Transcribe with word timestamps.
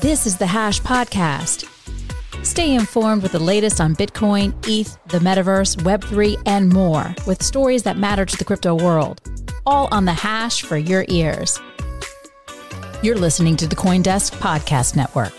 This 0.00 0.26
is 0.26 0.38
the 0.38 0.46
Hash 0.46 0.80
Podcast. 0.80 1.66
Stay 2.44 2.72
informed 2.76 3.20
with 3.20 3.32
the 3.32 3.40
latest 3.40 3.80
on 3.80 3.96
Bitcoin, 3.96 4.54
ETH, 4.68 4.96
the 5.08 5.18
metaverse, 5.18 5.74
Web3, 5.78 6.40
and 6.46 6.72
more 6.72 7.16
with 7.26 7.42
stories 7.42 7.82
that 7.82 7.96
matter 7.96 8.24
to 8.24 8.36
the 8.36 8.44
crypto 8.44 8.76
world. 8.76 9.20
All 9.66 9.88
on 9.90 10.04
the 10.04 10.12
Hash 10.12 10.62
for 10.62 10.76
your 10.76 11.04
ears. 11.08 11.58
You're 13.02 13.16
listening 13.16 13.56
to 13.56 13.66
the 13.66 13.74
Coindesk 13.74 14.34
Podcast 14.38 14.94
Network. 14.94 15.32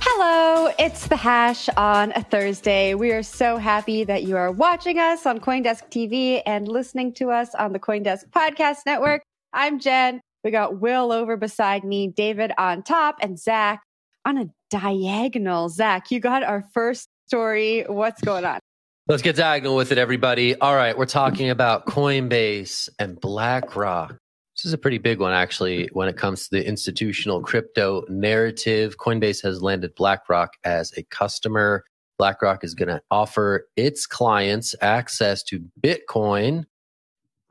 Hello, 0.00 0.70
it's 0.78 1.06
the 1.06 1.16
hash 1.16 1.70
on 1.78 2.12
a 2.14 2.22
Thursday. 2.22 2.94
We 2.94 3.12
are 3.12 3.22
so 3.22 3.56
happy 3.56 4.04
that 4.04 4.24
you 4.24 4.36
are 4.36 4.52
watching 4.52 4.98
us 4.98 5.24
on 5.24 5.40
Coindesk 5.40 5.90
TV 5.90 6.42
and 6.44 6.68
listening 6.68 7.14
to 7.14 7.30
us 7.30 7.54
on 7.54 7.72
the 7.72 7.80
Coindesk 7.80 8.28
Podcast 8.28 8.80
Network. 8.84 9.22
I'm 9.54 9.80
Jen. 9.80 10.20
We 10.44 10.50
got 10.50 10.80
Will 10.80 11.12
over 11.12 11.36
beside 11.36 11.84
me, 11.84 12.08
David 12.08 12.52
on 12.58 12.82
top, 12.82 13.16
and 13.20 13.38
Zach 13.38 13.82
on 14.24 14.38
a 14.38 14.46
diagonal. 14.70 15.68
Zach, 15.68 16.10
you 16.10 16.18
got 16.18 16.42
our 16.42 16.64
first 16.74 17.08
story. 17.26 17.84
What's 17.86 18.20
going 18.20 18.44
on? 18.44 18.58
Let's 19.06 19.22
get 19.22 19.36
diagonal 19.36 19.76
with 19.76 19.92
it, 19.92 19.98
everybody. 19.98 20.56
All 20.56 20.74
right, 20.74 20.96
we're 20.96 21.06
talking 21.06 21.50
about 21.50 21.86
Coinbase 21.86 22.88
and 22.98 23.20
BlackRock. 23.20 24.16
This 24.56 24.64
is 24.64 24.72
a 24.72 24.78
pretty 24.78 24.98
big 24.98 25.18
one, 25.18 25.32
actually, 25.32 25.88
when 25.92 26.08
it 26.08 26.16
comes 26.16 26.48
to 26.48 26.56
the 26.56 26.66
institutional 26.66 27.40
crypto 27.40 28.04
narrative. 28.08 28.96
Coinbase 28.98 29.42
has 29.42 29.62
landed 29.62 29.94
BlackRock 29.94 30.54
as 30.64 30.92
a 30.96 31.04
customer. 31.04 31.84
BlackRock 32.18 32.62
is 32.64 32.74
going 32.74 32.88
to 32.88 33.00
offer 33.10 33.66
its 33.76 34.06
clients 34.06 34.74
access 34.80 35.42
to 35.44 35.64
Bitcoin 35.80 36.64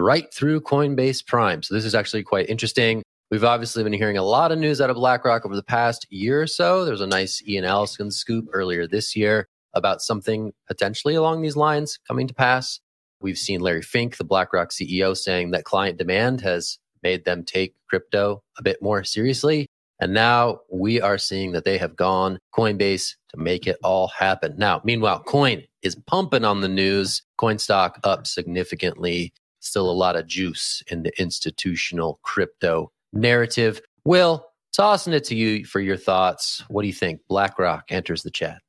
right 0.01 0.33
through 0.33 0.61
Coinbase 0.61 1.25
Prime. 1.25 1.63
So 1.63 1.73
this 1.73 1.85
is 1.85 1.95
actually 1.95 2.23
quite 2.23 2.49
interesting. 2.49 3.03
We've 3.29 3.43
obviously 3.43 3.83
been 3.83 3.93
hearing 3.93 4.17
a 4.17 4.23
lot 4.23 4.51
of 4.51 4.59
news 4.59 4.81
out 4.81 4.89
of 4.89 4.97
BlackRock 4.97 5.45
over 5.45 5.55
the 5.55 5.63
past 5.63 6.05
year 6.09 6.41
or 6.41 6.47
so. 6.47 6.83
There 6.83 6.91
was 6.91 7.01
a 7.01 7.07
nice 7.07 7.41
Ian 7.47 7.63
Allison 7.63 8.11
scoop 8.11 8.47
earlier 8.51 8.87
this 8.87 9.15
year 9.15 9.47
about 9.73 10.01
something 10.01 10.51
potentially 10.67 11.15
along 11.15 11.41
these 11.41 11.55
lines 11.55 11.97
coming 12.07 12.27
to 12.27 12.33
pass. 12.33 12.81
We've 13.21 13.37
seen 13.37 13.61
Larry 13.61 13.83
Fink, 13.83 14.17
the 14.17 14.25
BlackRock 14.25 14.71
CEO, 14.71 15.15
saying 15.15 15.51
that 15.51 15.63
client 15.63 15.97
demand 15.97 16.41
has 16.41 16.77
made 17.03 17.23
them 17.23 17.43
take 17.43 17.75
crypto 17.87 18.43
a 18.57 18.63
bit 18.63 18.81
more 18.81 19.03
seriously. 19.03 19.67
And 20.01 20.13
now 20.13 20.61
we 20.71 20.99
are 20.99 21.19
seeing 21.19 21.51
that 21.51 21.63
they 21.63 21.77
have 21.77 21.95
gone 21.95 22.39
Coinbase 22.55 23.15
to 23.29 23.37
make 23.37 23.67
it 23.67 23.77
all 23.83 24.07
happen. 24.07 24.55
Now, 24.57 24.81
meanwhile, 24.83 25.21
Coin 25.21 25.63
is 25.83 25.95
pumping 25.95 26.43
on 26.43 26.61
the 26.61 26.67
news. 26.67 27.21
Coin 27.37 27.59
stock 27.59 27.99
up 28.03 28.25
significantly. 28.25 29.31
Still 29.61 29.89
a 29.89 29.93
lot 29.93 30.15
of 30.15 30.27
juice 30.27 30.83
in 30.87 31.03
the 31.03 31.21
institutional 31.21 32.19
crypto 32.23 32.91
narrative. 33.13 33.81
Will, 34.03 34.45
tossing 34.73 35.13
it 35.13 35.23
to 35.25 35.35
you 35.35 35.65
for 35.65 35.79
your 35.79 35.97
thoughts. 35.97 36.63
What 36.67 36.81
do 36.81 36.87
you 36.87 36.93
think? 36.93 37.21
BlackRock 37.29 37.85
enters 37.89 38.23
the 38.23 38.31
chat. 38.31 38.61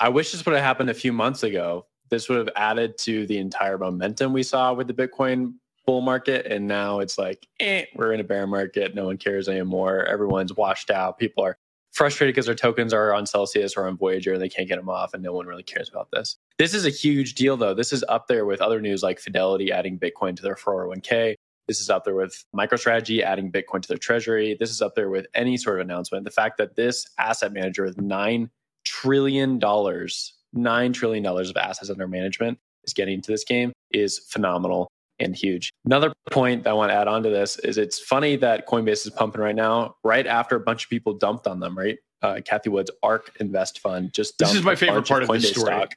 I 0.00 0.08
wish 0.08 0.32
this 0.32 0.44
would 0.44 0.54
have 0.54 0.64
happened 0.64 0.90
a 0.90 0.94
few 0.94 1.12
months 1.12 1.42
ago. 1.42 1.86
This 2.10 2.28
would 2.28 2.38
have 2.38 2.50
added 2.56 2.98
to 2.98 3.26
the 3.26 3.38
entire 3.38 3.78
momentum 3.78 4.32
we 4.32 4.42
saw 4.42 4.72
with 4.72 4.88
the 4.88 4.94
Bitcoin 4.94 5.54
bull 5.86 6.00
market 6.00 6.46
and 6.46 6.66
now 6.66 6.98
it's 6.98 7.16
like 7.16 7.46
eh, 7.60 7.84
we're 7.94 8.12
in 8.12 8.18
a 8.18 8.24
bear 8.24 8.46
market 8.46 8.94
no 8.94 9.06
one 9.06 9.16
cares 9.16 9.48
anymore 9.48 10.04
everyone's 10.06 10.52
washed 10.52 10.90
out 10.90 11.16
people 11.16 11.44
are 11.44 11.56
frustrated 11.96 12.34
because 12.34 12.44
their 12.44 12.54
tokens 12.54 12.92
are 12.92 13.14
on 13.14 13.24
celsius 13.24 13.74
or 13.74 13.86
on 13.86 13.96
voyager 13.96 14.34
and 14.34 14.42
they 14.42 14.50
can't 14.50 14.68
get 14.68 14.76
them 14.76 14.90
off 14.90 15.14
and 15.14 15.22
no 15.22 15.32
one 15.32 15.46
really 15.46 15.62
cares 15.62 15.88
about 15.88 16.08
this 16.12 16.36
this 16.58 16.74
is 16.74 16.84
a 16.84 16.90
huge 16.90 17.34
deal 17.34 17.56
though 17.56 17.72
this 17.72 17.90
is 17.90 18.04
up 18.08 18.26
there 18.26 18.44
with 18.44 18.60
other 18.60 18.82
news 18.82 19.02
like 19.02 19.18
fidelity 19.18 19.72
adding 19.72 19.98
bitcoin 19.98 20.36
to 20.36 20.42
their 20.42 20.54
401k 20.54 21.34
this 21.68 21.80
is 21.80 21.90
up 21.90 22.04
there 22.04 22.14
with 22.14 22.44
MicroStrategy 22.54 23.22
adding 23.22 23.50
Bitcoin 23.50 23.82
to 23.82 23.88
their 23.88 23.96
treasury. 23.96 24.56
This 24.58 24.70
is 24.70 24.80
up 24.80 24.94
there 24.94 25.10
with 25.10 25.26
any 25.34 25.56
sort 25.56 25.80
of 25.80 25.84
announcement. 25.84 26.24
The 26.24 26.30
fact 26.30 26.58
that 26.58 26.76
this 26.76 27.08
asset 27.18 27.52
manager 27.52 27.84
with 27.84 27.96
$9 27.96 28.48
trillion, 28.84 29.58
$9 29.58 30.94
trillion 30.94 31.26
of 31.26 31.56
assets 31.56 31.90
under 31.90 32.06
management 32.06 32.58
is 32.84 32.94
getting 32.94 33.14
into 33.14 33.32
this 33.32 33.42
game 33.42 33.72
is 33.90 34.18
phenomenal 34.18 34.88
and 35.18 35.34
huge. 35.34 35.72
Another 35.84 36.12
point 36.30 36.64
that 36.64 36.70
I 36.70 36.72
want 36.72 36.90
to 36.90 36.94
add 36.94 37.08
on 37.08 37.22
to 37.22 37.30
this 37.30 37.58
is 37.60 37.78
it's 37.78 37.98
funny 37.98 38.36
that 38.36 38.66
Coinbase 38.66 39.06
is 39.06 39.10
pumping 39.10 39.40
right 39.40 39.54
now, 39.54 39.96
right 40.04 40.26
after 40.26 40.56
a 40.56 40.60
bunch 40.60 40.84
of 40.84 40.90
people 40.90 41.14
dumped 41.14 41.46
on 41.46 41.60
them, 41.60 41.76
right? 41.76 41.98
Uh, 42.22 42.40
Cathie 42.44 42.70
Wood's 42.70 42.90
ARK 43.02 43.32
Invest 43.40 43.80
Fund 43.80 44.12
just 44.12 44.38
This 44.38 44.54
is 44.54 44.62
my 44.62 44.74
favorite 44.74 45.06
part 45.06 45.22
of, 45.22 45.30
of 45.30 45.40
the 45.40 45.46
story. 45.46 45.66
Stock. 45.66 45.94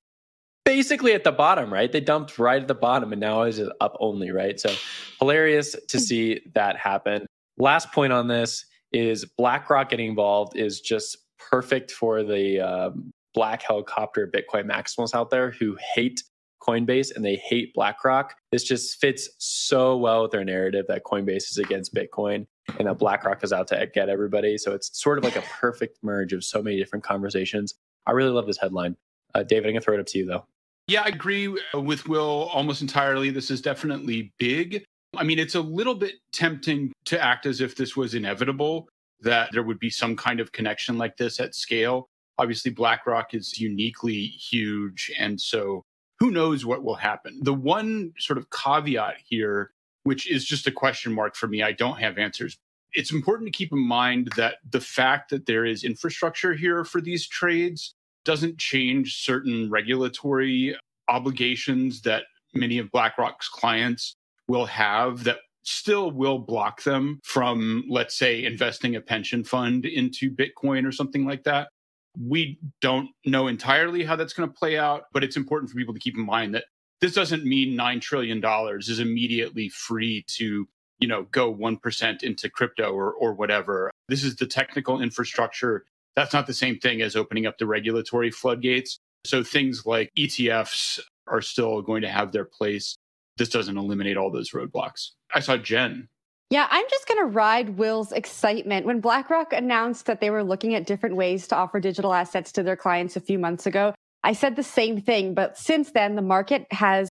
Basically 0.66 1.14
at 1.14 1.24
the 1.24 1.32
bottom, 1.32 1.74
right? 1.74 1.92
They 1.92 2.02
dumped 2.02 2.38
right 2.38 2.62
at 2.62 2.68
the 2.68 2.76
bottom 2.76 3.12
and 3.12 3.20
now 3.20 3.44
is 3.44 3.62
up 3.82 3.98
only, 4.00 4.32
right? 4.32 4.60
So 4.60 4.72
hilarious 5.20 5.76
to 5.88 6.00
see 6.00 6.42
that 6.54 6.78
happen. 6.78 7.26
Last 7.58 7.92
point 7.92 8.14
on 8.14 8.28
this 8.28 8.66
is 8.92 9.26
BlackRock 9.38 9.90
getting 9.90 10.10
involved 10.10 10.56
is 10.56 10.82
just 10.82 11.18
perfect 11.50 11.92
for 11.92 12.24
the 12.24 12.60
um, 12.60 13.12
black 13.34 13.62
helicopter 13.62 14.28
Bitcoin 14.28 14.66
maximals 14.66 15.16
out 15.16 15.30
there 15.30 15.52
who 15.52 15.78
hate 15.96 16.24
Coinbase 16.62 17.16
and 17.16 17.24
they 17.24 17.36
hate 17.36 17.74
BlackRock. 17.74 18.36
This 18.52 18.64
just 18.64 19.00
fits 19.00 19.30
so 19.38 19.98
well 19.98 20.24
with 20.24 20.32
their 20.32 20.44
narrative 20.44 20.86
that 20.88 21.04
Coinbase 21.04 21.50
is 21.50 21.58
against 21.58 21.94
Bitcoin 21.94 22.46
and 22.78 22.88
that 22.88 23.00
BlackRock 23.00 23.44
is 23.44 23.54
out 23.54 23.68
to 23.70 23.90
get 23.94 24.10
everybody. 24.10 24.58
So 24.58 24.74
it's 24.74 25.02
sort 25.02 25.18
of 25.18 25.24
like 25.24 25.36
a 25.36 25.44
perfect 25.60 26.00
merge 26.04 26.34
of 26.34 26.44
so 26.44 26.62
many 26.62 26.78
different 26.78 27.04
conversations. 27.04 27.76
I 28.06 28.12
really 28.12 28.32
love 28.32 28.48
this 28.48 28.58
headline. 28.58 28.96
Uh, 29.36 29.44
David, 29.44 29.68
I'm 29.68 29.74
going 29.74 29.82
to 29.82 29.86
throw 29.86 29.96
it 29.96 30.00
up 30.00 30.08
to 30.08 30.18
you 30.18 30.26
though. 30.26 30.46
Yeah, 30.88 31.04
I 31.04 31.10
agree 31.10 31.56
with 31.74 32.08
Will 32.08 32.50
almost 32.52 32.82
entirely. 32.82 33.30
This 33.30 33.52
is 33.52 33.62
definitely 33.62 34.34
big. 34.40 34.84
I 35.16 35.24
mean, 35.24 35.38
it's 35.38 35.56
a 35.56 35.62
little 35.62 35.96
bit 35.96 36.16
tempting 36.32 36.92
to 37.06 37.24
act 37.24 37.46
as 37.46 37.62
if 37.62 37.76
this 37.76 37.96
was 37.96 38.16
inevitable, 38.16 38.88
that 39.22 39.50
there 39.52 39.64
would 39.64 39.80
be 39.80 39.90
some 39.90 40.16
kind 40.16 40.40
of 40.40 40.52
connection 40.52 40.98
like 40.98 41.16
this 41.18 41.40
at 41.40 41.54
scale. 41.54 42.08
Obviously, 42.40 42.72
BlackRock 42.72 43.34
is 43.34 43.60
uniquely 43.60 44.26
huge. 44.26 45.12
And 45.20 45.40
so 45.40 45.84
who 46.20 46.32
knows 46.32 46.66
what 46.66 46.84
will 46.84 46.96
happen. 46.96 47.40
The 47.42 47.54
one 47.54 48.14
sort 48.18 48.38
of 48.38 48.50
caveat 48.50 49.16
here, 49.26 49.72
which 50.04 50.30
is 50.30 50.46
just 50.46 50.68
a 50.68 50.72
question 50.72 51.14
mark 51.14 51.36
for 51.36 51.48
me, 51.48 51.64
I 51.64 51.72
don't 51.72 52.00
have 52.00 52.18
answers. 52.18 52.58
It's 52.94 53.12
important 53.12 53.48
to 53.48 53.58
keep 53.58 53.72
in 53.72 53.80
mind 53.80 54.32
that 54.36 54.56
the 54.70 54.82
fact 54.82 55.30
that 55.30 55.46
there 55.46 55.66
is 55.66 55.84
infrastructure 55.84 56.54
here 56.54 56.84
for 56.84 57.02
these 57.02 57.28
trades 57.28 57.94
doesn't 58.26 58.58
change 58.58 59.18
certain 59.24 59.70
regulatory 59.70 60.76
obligations 61.08 62.02
that 62.02 62.24
many 62.54 62.80
of 62.80 62.92
BlackRock's 62.92 63.48
clients 63.48 64.16
will 64.48 64.66
have 64.66 65.24
that 65.24 65.38
still 65.64 66.12
will 66.12 66.40
block 66.40 66.84
them 66.84 67.20
from, 67.24 67.84
let's 67.88 68.18
say, 68.18 68.44
investing 68.44 68.96
a 68.96 69.02
pension 69.02 69.44
fund 69.44 69.86
into 69.86 70.32
Bitcoin 70.32 70.86
or 70.86 70.92
something 70.92 71.26
like 71.26 71.44
that. 71.44 71.70
We 72.18 72.60
don't 72.82 73.10
know 73.26 73.48
entirely 73.48 74.04
how 74.04 74.16
that's 74.16 74.34
going 74.34 74.50
to 74.50 74.56
play 74.56 74.78
out, 74.78 75.06
but 75.14 75.24
it's 75.24 75.38
important 75.38 75.70
for 75.70 75.78
people 75.78 75.94
to 75.94 76.00
keep 76.00 76.16
in 76.16 76.26
mind 76.26 76.56
that 76.56 76.66
this 77.02 77.14
doesn't 77.14 77.46
mean 77.46 77.78
$9 77.78 78.02
trillion 78.02 78.44
is 78.80 79.00
immediately 79.00 79.70
free 79.70 80.24
to 80.28 80.68
you 81.00 81.08
know 81.08 81.24
go 81.32 81.54
1% 81.54 82.24
into 82.24 82.50
crypto 82.50 82.92
or, 82.92 83.14
or 83.14 83.34
whatever 83.34 83.90
this 84.10 84.22
is 84.22 84.36
the 84.36 84.46
technical 84.46 85.02
infrastructure 85.02 85.86
that's 86.18 86.34
not 86.34 86.46
the 86.46 86.54
same 86.54 86.78
thing 86.78 87.02
as 87.02 87.16
opening 87.16 87.46
up 87.46 87.58
the 87.58 87.66
regulatory 87.66 88.30
floodgates 88.30 89.00
so 89.26 89.42
things 89.44 89.86
like 89.86 90.12
etfs 90.18 91.00
are 91.28 91.42
still 91.42 91.82
going 91.82 92.02
to 92.02 92.10
have 92.10 92.32
their 92.32 92.46
place. 92.46 92.96
This 93.38 93.50
doesn't 93.50 93.78
eliminate 93.78 94.18
all 94.18 94.32
those 94.32 94.52
roadblocks. 94.52 95.12
I 95.34 95.40
saw 95.40 95.58
Jen. 95.58 96.10
Yeah, 96.50 96.68
I'm 96.72 96.86
just 96.90 97.08
going 97.08 97.20
to 97.20 97.32
ride 97.32 97.78
Will's 97.78 98.12
excitement. 98.12 98.88
When 98.88 99.02
BlackRock 99.02 99.54
announced 99.54 100.08
that 100.08 100.20
they 100.20 100.32
were 100.32 100.44
looking 100.44 100.74
at 100.74 100.88
different 100.88 101.16
ways 101.16 101.48
to 101.50 101.56
offer 101.56 101.80
digital 101.80 102.12
assets 102.12 102.52
to 102.54 102.64
their 102.64 102.76
clients 102.76 103.16
a 103.16 103.22
few 103.22 103.38
months 103.38 103.68
ago, 103.68 103.94
I 104.24 104.34
said 104.34 104.56
the 104.56 104.64
same 104.64 105.00
thing. 105.00 105.36
But 105.36 105.60
since 105.60 105.92
then, 105.92 106.16
the 106.16 106.24
market 106.24 106.66
has 106.72 107.08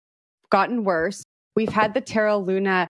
gotten 0.49 0.83
worse. 0.83 1.23
We've 1.55 1.71
had 1.71 1.93
the 1.93 2.01
Terra 2.01 2.37
Luna 2.37 2.87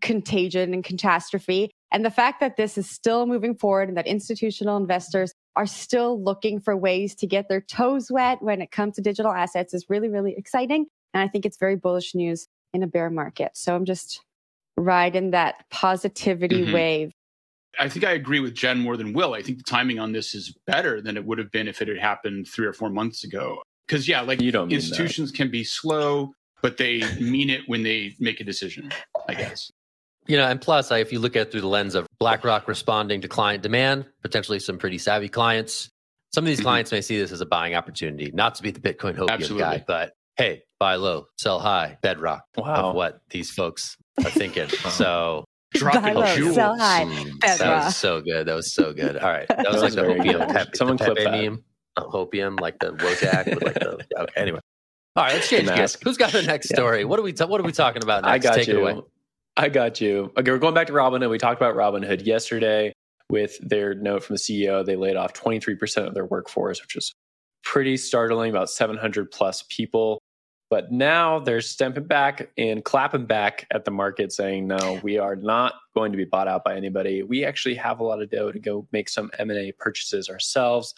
contagion 0.00 0.72
and 0.72 0.84
catastrophe. 0.84 1.72
And 1.90 2.04
the 2.04 2.10
fact 2.10 2.40
that 2.40 2.56
this 2.56 2.78
is 2.78 2.88
still 2.88 3.26
moving 3.26 3.56
forward 3.56 3.88
and 3.88 3.96
that 3.96 4.06
institutional 4.06 4.76
investors 4.76 5.32
are 5.56 5.66
still 5.66 6.22
looking 6.22 6.60
for 6.60 6.76
ways 6.76 7.16
to 7.16 7.26
get 7.26 7.48
their 7.48 7.60
toes 7.60 8.08
wet 8.10 8.40
when 8.40 8.60
it 8.60 8.70
comes 8.70 8.94
to 8.96 9.02
digital 9.02 9.32
assets 9.32 9.74
is 9.74 9.86
really, 9.88 10.08
really 10.08 10.34
exciting. 10.36 10.86
And 11.12 11.22
I 11.22 11.28
think 11.28 11.44
it's 11.44 11.56
very 11.58 11.74
bullish 11.74 12.14
news 12.14 12.46
in 12.72 12.84
a 12.84 12.86
bear 12.86 13.10
market. 13.10 13.52
So 13.54 13.74
I'm 13.74 13.84
just 13.84 14.20
riding 14.78 15.30
that 15.32 15.64
positivity 15.70 16.62
mm-hmm. 16.62 16.72
wave. 16.72 17.12
I 17.78 17.88
think 17.88 18.04
I 18.04 18.12
agree 18.12 18.40
with 18.40 18.54
Jen 18.54 18.78
more 18.78 18.96
than 18.96 19.12
Will. 19.12 19.34
I 19.34 19.42
think 19.42 19.58
the 19.58 19.64
timing 19.64 19.98
on 19.98 20.12
this 20.12 20.34
is 20.34 20.54
better 20.66 21.00
than 21.00 21.16
it 21.16 21.24
would 21.24 21.38
have 21.38 21.50
been 21.50 21.68
if 21.68 21.80
it 21.80 21.88
had 21.88 21.98
happened 21.98 22.48
three 22.48 22.66
or 22.66 22.72
four 22.72 22.90
months 22.90 23.24
ago. 23.24 23.62
Because 23.86 24.08
yeah, 24.08 24.20
like 24.20 24.40
you 24.40 24.52
don't 24.52 24.72
institutions 24.72 25.30
can 25.30 25.50
be 25.50 25.64
slow, 25.64 26.32
but 26.62 26.76
they 26.76 27.02
mean 27.20 27.50
it 27.50 27.62
when 27.66 27.82
they 27.82 28.14
make 28.18 28.40
a 28.40 28.44
decision. 28.44 28.90
I 29.28 29.34
guess. 29.34 29.70
You 30.26 30.36
know, 30.36 30.46
and 30.46 30.60
plus, 30.60 30.90
if 30.90 31.10
you 31.12 31.20
look 31.20 31.36
at 31.36 31.46
it 31.46 31.52
through 31.52 31.62
the 31.62 31.68
lens 31.68 31.94
of 31.94 32.06
BlackRock 32.20 32.68
responding 32.68 33.22
to 33.22 33.28
client 33.28 33.62
demand, 33.62 34.04
potentially 34.22 34.58
some 34.58 34.76
pretty 34.76 34.98
savvy 34.98 35.28
clients, 35.28 35.88
some 36.34 36.44
of 36.44 36.48
these 36.48 36.58
mm-hmm. 36.58 36.64
clients 36.64 36.92
may 36.92 37.00
see 37.00 37.18
this 37.18 37.32
as 37.32 37.40
a 37.40 37.46
buying 37.46 37.74
opportunity. 37.74 38.30
Not 38.34 38.54
to 38.56 38.62
be 38.62 38.70
the 38.70 38.80
Bitcoin 38.80 39.16
hopium 39.16 39.58
guy, 39.58 39.82
but 39.86 40.12
hey, 40.38 40.62
buy 40.80 40.94
low, 40.94 41.26
sell 41.36 41.58
high, 41.58 41.98
bedrock 42.00 42.44
wow. 42.56 42.90
of 42.90 42.94
what 42.94 43.20
these 43.30 43.50
folks 43.50 43.96
are 44.24 44.30
thinking. 44.30 44.68
so 44.90 45.44
Dropping 45.74 46.02
buy 46.02 46.12
low, 46.12 46.52
sell 46.52 46.78
high, 46.78 47.04
bedrock. 47.40 47.58
That 47.58 47.84
was 47.84 47.96
so 47.96 48.22
good. 48.22 48.46
That 48.46 48.54
was 48.54 48.72
so 48.72 48.94
good. 48.94 49.18
All 49.18 49.30
right, 49.30 49.46
that 49.48 49.58
was, 49.58 49.66
that 49.66 49.82
was 49.82 49.96
like 49.96 50.06
the 50.06 50.14
hopium. 50.14 50.52
Pep, 50.52 50.68
Someone 50.74 50.96
the 50.96 51.14
Pepe 51.14 51.24
meme. 51.24 51.64
Hopium, 51.98 52.60
like 52.60 52.78
the 52.78 52.92
Wojak 52.92 53.54
with 53.54 53.62
like 53.62 53.74
the. 53.74 53.98
Okay, 54.18 54.32
anyway. 54.36 54.60
All 55.16 55.24
right, 55.24 55.34
let's 55.34 55.48
change 55.48 55.66
gears. 55.66 55.96
Who's 56.02 56.16
got 56.16 56.32
the 56.32 56.42
next 56.42 56.68
story? 56.68 57.04
What 57.04 57.18
are 57.18 57.22
we? 57.22 57.32
what 57.32 57.60
are 57.60 57.64
we 57.64 57.72
talking 57.72 58.02
about 58.02 58.22
next? 58.22 58.46
I 58.46 58.50
got 58.50 58.54
Take 58.54 58.68
you. 58.68 59.04
I 59.56 59.68
got 59.68 60.00
you. 60.00 60.32
Okay, 60.38 60.52
we're 60.52 60.58
going 60.58 60.74
back 60.74 60.86
to 60.86 60.92
Robinhood. 60.92 61.28
We 61.28 61.38
talked 61.38 61.60
about 61.60 61.74
Robinhood 61.74 62.24
yesterday 62.24 62.92
with 63.28 63.58
their 63.60 63.94
note 63.94 64.22
from 64.22 64.36
the 64.36 64.40
CEO. 64.40 64.86
They 64.86 64.94
laid 64.94 65.16
off 65.16 65.32
23% 65.34 66.06
of 66.06 66.14
their 66.14 66.24
workforce, 66.24 66.80
which 66.80 66.94
is 66.94 67.12
pretty 67.64 67.96
startling, 67.96 68.50
about 68.50 68.70
700 68.70 69.30
plus 69.32 69.64
people. 69.68 70.20
But 70.70 70.92
now 70.92 71.38
they're 71.38 71.62
stepping 71.62 72.04
back 72.04 72.50
and 72.58 72.84
clapping 72.84 73.24
back 73.24 73.66
at 73.70 73.84
the 73.84 73.90
market, 73.90 74.32
saying, 74.32 74.66
"No, 74.66 75.00
we 75.02 75.18
are 75.18 75.36
not 75.36 75.74
going 75.94 76.12
to 76.12 76.18
be 76.18 76.24
bought 76.24 76.48
out 76.48 76.64
by 76.64 76.76
anybody. 76.76 77.22
We 77.22 77.44
actually 77.44 77.76
have 77.76 78.00
a 78.00 78.04
lot 78.04 78.20
of 78.20 78.30
dough 78.30 78.52
to 78.52 78.58
go 78.58 78.86
make 78.92 79.08
some 79.08 79.30
M 79.38 79.50
and 79.50 79.58
A 79.58 79.72
purchases 79.72 80.28
ourselves." 80.28 80.94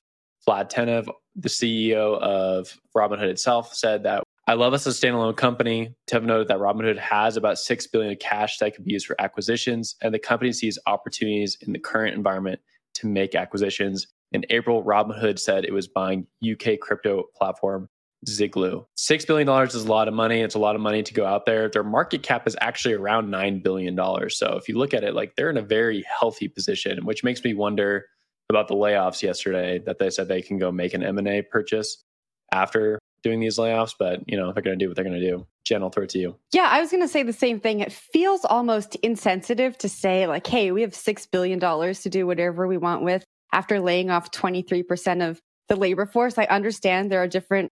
Vlad 0.46 0.70
Tenev, 0.70 1.08
the 1.36 1.48
CEO 1.48 2.18
of 2.20 2.76
Robinhood 2.96 3.28
itself, 3.28 3.74
said 3.74 4.02
that 4.04 4.24
I 4.46 4.54
love 4.54 4.72
us 4.72 4.86
as 4.86 5.00
a 5.00 5.06
standalone 5.06 5.36
company. 5.36 5.94
Tenev 6.08 6.24
noted 6.24 6.48
that 6.48 6.58
Robinhood 6.58 6.98
has 6.98 7.36
about 7.36 7.58
six 7.58 7.86
billion 7.86 8.12
of 8.12 8.18
cash 8.18 8.58
that 8.58 8.74
could 8.74 8.84
be 8.84 8.92
used 8.92 9.06
for 9.06 9.14
acquisitions, 9.20 9.94
and 10.02 10.12
the 10.12 10.18
company 10.18 10.52
sees 10.52 10.78
opportunities 10.86 11.56
in 11.60 11.72
the 11.72 11.78
current 11.78 12.16
environment 12.16 12.60
to 12.94 13.06
make 13.06 13.36
acquisitions. 13.36 14.08
In 14.32 14.44
April, 14.50 14.82
Robinhood 14.82 15.38
said 15.38 15.64
it 15.64 15.72
was 15.72 15.86
buying 15.86 16.26
UK 16.42 16.80
crypto 16.80 17.24
platform 17.36 17.88
Ziglu. 18.28 18.84
$6 18.98 19.26
billion 19.26 19.48
is 19.66 19.74
a 19.74 19.88
lot 19.88 20.08
of 20.08 20.14
money. 20.14 20.40
It's 20.40 20.54
a 20.54 20.58
lot 20.58 20.74
of 20.74 20.80
money 20.80 21.02
to 21.02 21.14
go 21.14 21.24
out 21.24 21.46
there. 21.46 21.68
Their 21.68 21.84
market 21.84 22.22
cap 22.22 22.46
is 22.46 22.56
actually 22.60 22.94
around 22.94 23.28
$9 23.28 23.62
billion. 23.62 23.96
So 24.30 24.56
if 24.56 24.68
you 24.68 24.76
look 24.76 24.92
at 24.94 25.04
it, 25.04 25.14
like 25.14 25.36
they're 25.36 25.50
in 25.50 25.56
a 25.56 25.62
very 25.62 26.04
healthy 26.20 26.48
position, 26.48 27.04
which 27.06 27.24
makes 27.24 27.42
me 27.44 27.54
wonder 27.54 28.06
about 28.50 28.68
the 28.68 28.74
layoffs 28.74 29.22
yesterday 29.22 29.78
that 29.86 29.98
they 29.98 30.10
said 30.10 30.28
they 30.28 30.42
can 30.42 30.58
go 30.58 30.70
make 30.70 30.92
an 30.92 31.02
M&A 31.02 31.42
purchase 31.42 32.04
after 32.52 32.98
doing 33.22 33.38
these 33.38 33.58
layoffs, 33.58 33.94
but 33.98 34.20
you 34.26 34.36
know, 34.36 34.52
they're 34.52 34.62
going 34.62 34.78
to 34.78 34.82
do 34.82 34.88
what 34.88 34.96
they're 34.96 35.04
going 35.04 35.20
to 35.20 35.30
do. 35.30 35.46
Jen, 35.64 35.82
I'll 35.82 35.90
throw 35.90 36.04
it 36.04 36.10
to 36.10 36.18
you. 36.18 36.36
Yeah, 36.52 36.68
I 36.70 36.80
was 36.80 36.90
going 36.90 37.02
to 37.02 37.08
say 37.08 37.22
the 37.22 37.32
same 37.32 37.60
thing. 37.60 37.80
It 37.80 37.92
feels 37.92 38.44
almost 38.44 38.96
insensitive 38.96 39.78
to 39.78 39.88
say 39.88 40.26
like, 40.26 40.46
hey, 40.46 40.72
we 40.72 40.80
have 40.82 40.92
$6 40.92 41.30
billion 41.30 41.60
to 41.60 42.10
do 42.10 42.26
whatever 42.26 42.66
we 42.66 42.76
want 42.76 43.02
with 43.02 43.24
after 43.52 43.78
laying 43.78 44.10
off 44.10 44.30
23% 44.30 45.28
of 45.28 45.40
the 45.68 45.76
labor 45.76 46.06
force. 46.06 46.38
I 46.38 46.44
understand 46.44 47.10
there 47.10 47.22
are 47.22 47.28
different 47.28 47.70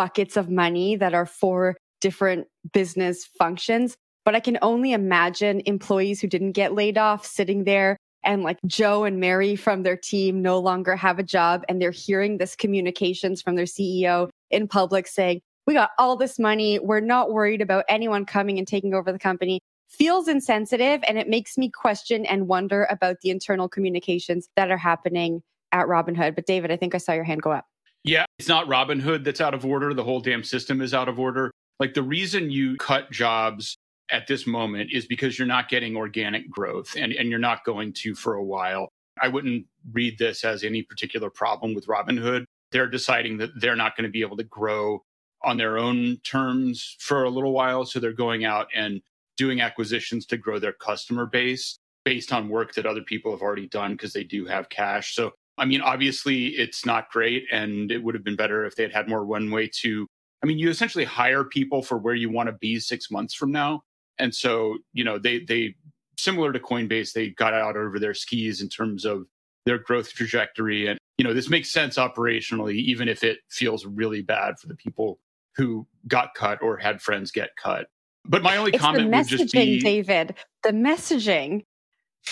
buckets 0.00 0.38
of 0.38 0.48
money 0.48 0.96
that 0.96 1.12
are 1.12 1.26
for 1.26 1.76
different 2.00 2.46
business 2.72 3.28
functions, 3.38 3.98
but 4.24 4.34
I 4.34 4.40
can 4.40 4.56
only 4.62 4.92
imagine 4.92 5.60
employees 5.66 6.22
who 6.22 6.26
didn't 6.26 6.52
get 6.52 6.72
laid 6.72 6.96
off 6.96 7.26
sitting 7.26 7.64
there 7.64 7.98
and 8.24 8.42
like 8.42 8.56
Joe 8.66 9.04
and 9.04 9.20
Mary 9.20 9.56
from 9.56 9.82
their 9.82 9.98
team 9.98 10.40
no 10.40 10.58
longer 10.58 10.96
have 10.96 11.18
a 11.18 11.22
job 11.22 11.64
and 11.68 11.82
they're 11.82 11.90
hearing 11.90 12.38
this 12.38 12.56
communications 12.56 13.42
from 13.42 13.56
their 13.56 13.66
CEO 13.66 14.30
in 14.50 14.68
public 14.68 15.06
saying, 15.06 15.42
we 15.66 15.74
got 15.74 15.90
all 15.98 16.16
this 16.16 16.38
money. 16.38 16.78
We're 16.78 17.00
not 17.00 17.30
worried 17.30 17.60
about 17.60 17.84
anyone 17.86 18.24
coming 18.24 18.56
and 18.56 18.66
taking 18.66 18.94
over 18.94 19.12
the 19.12 19.18
company 19.18 19.60
feels 19.86 20.28
insensitive 20.28 21.02
and 21.06 21.18
it 21.18 21.28
makes 21.28 21.58
me 21.58 21.68
question 21.68 22.24
and 22.24 22.48
wonder 22.48 22.86
about 22.88 23.16
the 23.20 23.28
internal 23.28 23.68
communications 23.68 24.48
that 24.56 24.70
are 24.70 24.78
happening 24.78 25.42
at 25.72 25.88
Robinhood. 25.88 26.34
But 26.34 26.46
David, 26.46 26.70
I 26.70 26.78
think 26.78 26.94
I 26.94 26.98
saw 26.98 27.12
your 27.12 27.24
hand 27.24 27.42
go 27.42 27.52
up. 27.52 27.66
Yeah, 28.04 28.24
it's 28.38 28.48
not 28.48 28.66
Robinhood 28.66 29.24
that's 29.24 29.40
out 29.40 29.54
of 29.54 29.64
order. 29.64 29.92
The 29.92 30.04
whole 30.04 30.20
damn 30.20 30.42
system 30.42 30.80
is 30.80 30.94
out 30.94 31.08
of 31.08 31.18
order. 31.18 31.50
Like 31.78 31.94
the 31.94 32.02
reason 32.02 32.50
you 32.50 32.76
cut 32.76 33.10
jobs 33.10 33.76
at 34.10 34.26
this 34.26 34.46
moment 34.46 34.90
is 34.92 35.06
because 35.06 35.38
you're 35.38 35.48
not 35.48 35.68
getting 35.68 35.96
organic 35.96 36.50
growth 36.50 36.94
and, 36.96 37.12
and 37.12 37.28
you're 37.28 37.38
not 37.38 37.64
going 37.64 37.92
to 37.94 38.14
for 38.14 38.34
a 38.34 38.44
while. 38.44 38.88
I 39.20 39.28
wouldn't 39.28 39.66
read 39.92 40.18
this 40.18 40.44
as 40.44 40.64
any 40.64 40.82
particular 40.82 41.30
problem 41.30 41.74
with 41.74 41.86
Robinhood. 41.86 42.44
They're 42.72 42.88
deciding 42.88 43.38
that 43.38 43.50
they're 43.60 43.76
not 43.76 43.96
going 43.96 44.04
to 44.04 44.10
be 44.10 44.22
able 44.22 44.36
to 44.38 44.44
grow 44.44 45.02
on 45.42 45.56
their 45.56 45.78
own 45.78 46.18
terms 46.24 46.96
for 47.00 47.24
a 47.24 47.30
little 47.30 47.52
while. 47.52 47.84
So 47.84 47.98
they're 47.98 48.12
going 48.12 48.44
out 48.44 48.68
and 48.74 49.00
doing 49.36 49.60
acquisitions 49.60 50.26
to 50.26 50.36
grow 50.36 50.58
their 50.58 50.72
customer 50.72 51.26
base 51.26 51.78
based 52.04 52.32
on 52.32 52.48
work 52.48 52.74
that 52.74 52.86
other 52.86 53.02
people 53.02 53.30
have 53.32 53.42
already 53.42 53.68
done 53.68 53.92
because 53.92 54.12
they 54.12 54.24
do 54.24 54.46
have 54.46 54.68
cash. 54.68 55.14
So, 55.14 55.32
I 55.60 55.66
mean, 55.66 55.82
obviously 55.82 56.46
it's 56.46 56.86
not 56.86 57.10
great 57.10 57.44
and 57.52 57.92
it 57.92 58.02
would 58.02 58.14
have 58.14 58.24
been 58.24 58.34
better 58.34 58.64
if 58.64 58.76
they 58.76 58.82
had 58.82 58.92
had 58.92 59.08
more 59.08 59.24
runway 59.24 59.68
to. 59.82 60.06
I 60.42 60.46
mean, 60.46 60.58
you 60.58 60.70
essentially 60.70 61.04
hire 61.04 61.44
people 61.44 61.82
for 61.82 61.98
where 61.98 62.14
you 62.14 62.30
want 62.30 62.48
to 62.48 62.52
be 62.52 62.80
six 62.80 63.10
months 63.10 63.34
from 63.34 63.52
now. 63.52 63.82
And 64.18 64.34
so, 64.34 64.78
you 64.94 65.04
know, 65.04 65.18
they 65.18 65.40
they 65.40 65.74
similar 66.16 66.52
to 66.52 66.58
Coinbase, 66.58 67.12
they 67.12 67.30
got 67.30 67.52
out 67.52 67.76
over 67.76 67.98
their 67.98 68.14
skis 68.14 68.60
in 68.60 68.68
terms 68.68 69.04
of 69.04 69.26
their 69.66 69.78
growth 69.78 70.12
trajectory. 70.12 70.86
And, 70.86 70.98
you 71.18 71.24
know, 71.24 71.34
this 71.34 71.50
makes 71.50 71.70
sense 71.70 71.96
operationally, 71.96 72.74
even 72.74 73.08
if 73.08 73.22
it 73.22 73.38
feels 73.50 73.84
really 73.84 74.22
bad 74.22 74.58
for 74.58 74.66
the 74.66 74.74
people 74.74 75.18
who 75.56 75.86
got 76.08 76.34
cut 76.34 76.62
or 76.62 76.78
had 76.78 77.02
friends 77.02 77.30
get 77.30 77.50
cut. 77.62 77.88
But 78.24 78.42
my 78.42 78.56
only 78.56 78.72
it's 78.72 78.82
comment 78.82 79.10
would 79.10 79.26
just 79.26 79.52
be 79.52 79.80
David, 79.80 80.34
the 80.62 80.70
messaging. 80.70 81.64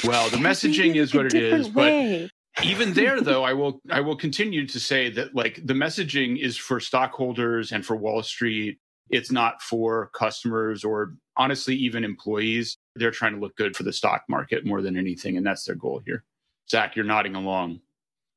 Well, 0.05 0.29
the 0.31 0.37
messaging 0.37 0.97
is 0.97 1.15
what 1.15 1.27
it 1.27 1.35
is. 1.35 1.71
Way. 1.71 2.23
But 2.25 2.38
even 2.65 2.93
there 2.93 3.21
though, 3.21 3.45
I 3.45 3.53
will 3.53 3.81
I 3.91 4.01
will 4.01 4.17
continue 4.17 4.67
to 4.67 4.81
say 4.81 5.11
that 5.11 5.35
like 5.35 5.61
the 5.65 5.75
messaging 5.75 6.39
is 6.39 6.57
for 6.57 6.81
stockholders 6.81 7.73
and 7.73 7.85
for 7.85 7.97
Wall 7.97 8.23
Street 8.23 8.79
it's 9.11 9.33
not 9.33 9.63
for 9.63 10.11
customers 10.15 10.85
or 10.85 11.15
honestly, 11.37 11.75
even 11.77 12.05
employees. 12.05 12.77
They're 12.97 13.11
trying 13.11 13.35
to 13.35 13.41
look 13.41 13.57
good 13.57 13.77
for 13.77 13.83
the 13.83 13.93
stock 13.93 14.23
market 14.29 14.67
more 14.67 14.83
than 14.83 14.97
anything. 14.97 15.37
And 15.37 15.47
that's 15.47 15.65
their 15.65 15.77
goal 15.77 16.03
here. 16.05 16.25
Zach, 16.71 16.97
you're 16.97 17.05
nodding 17.05 17.35
along. 17.35 17.81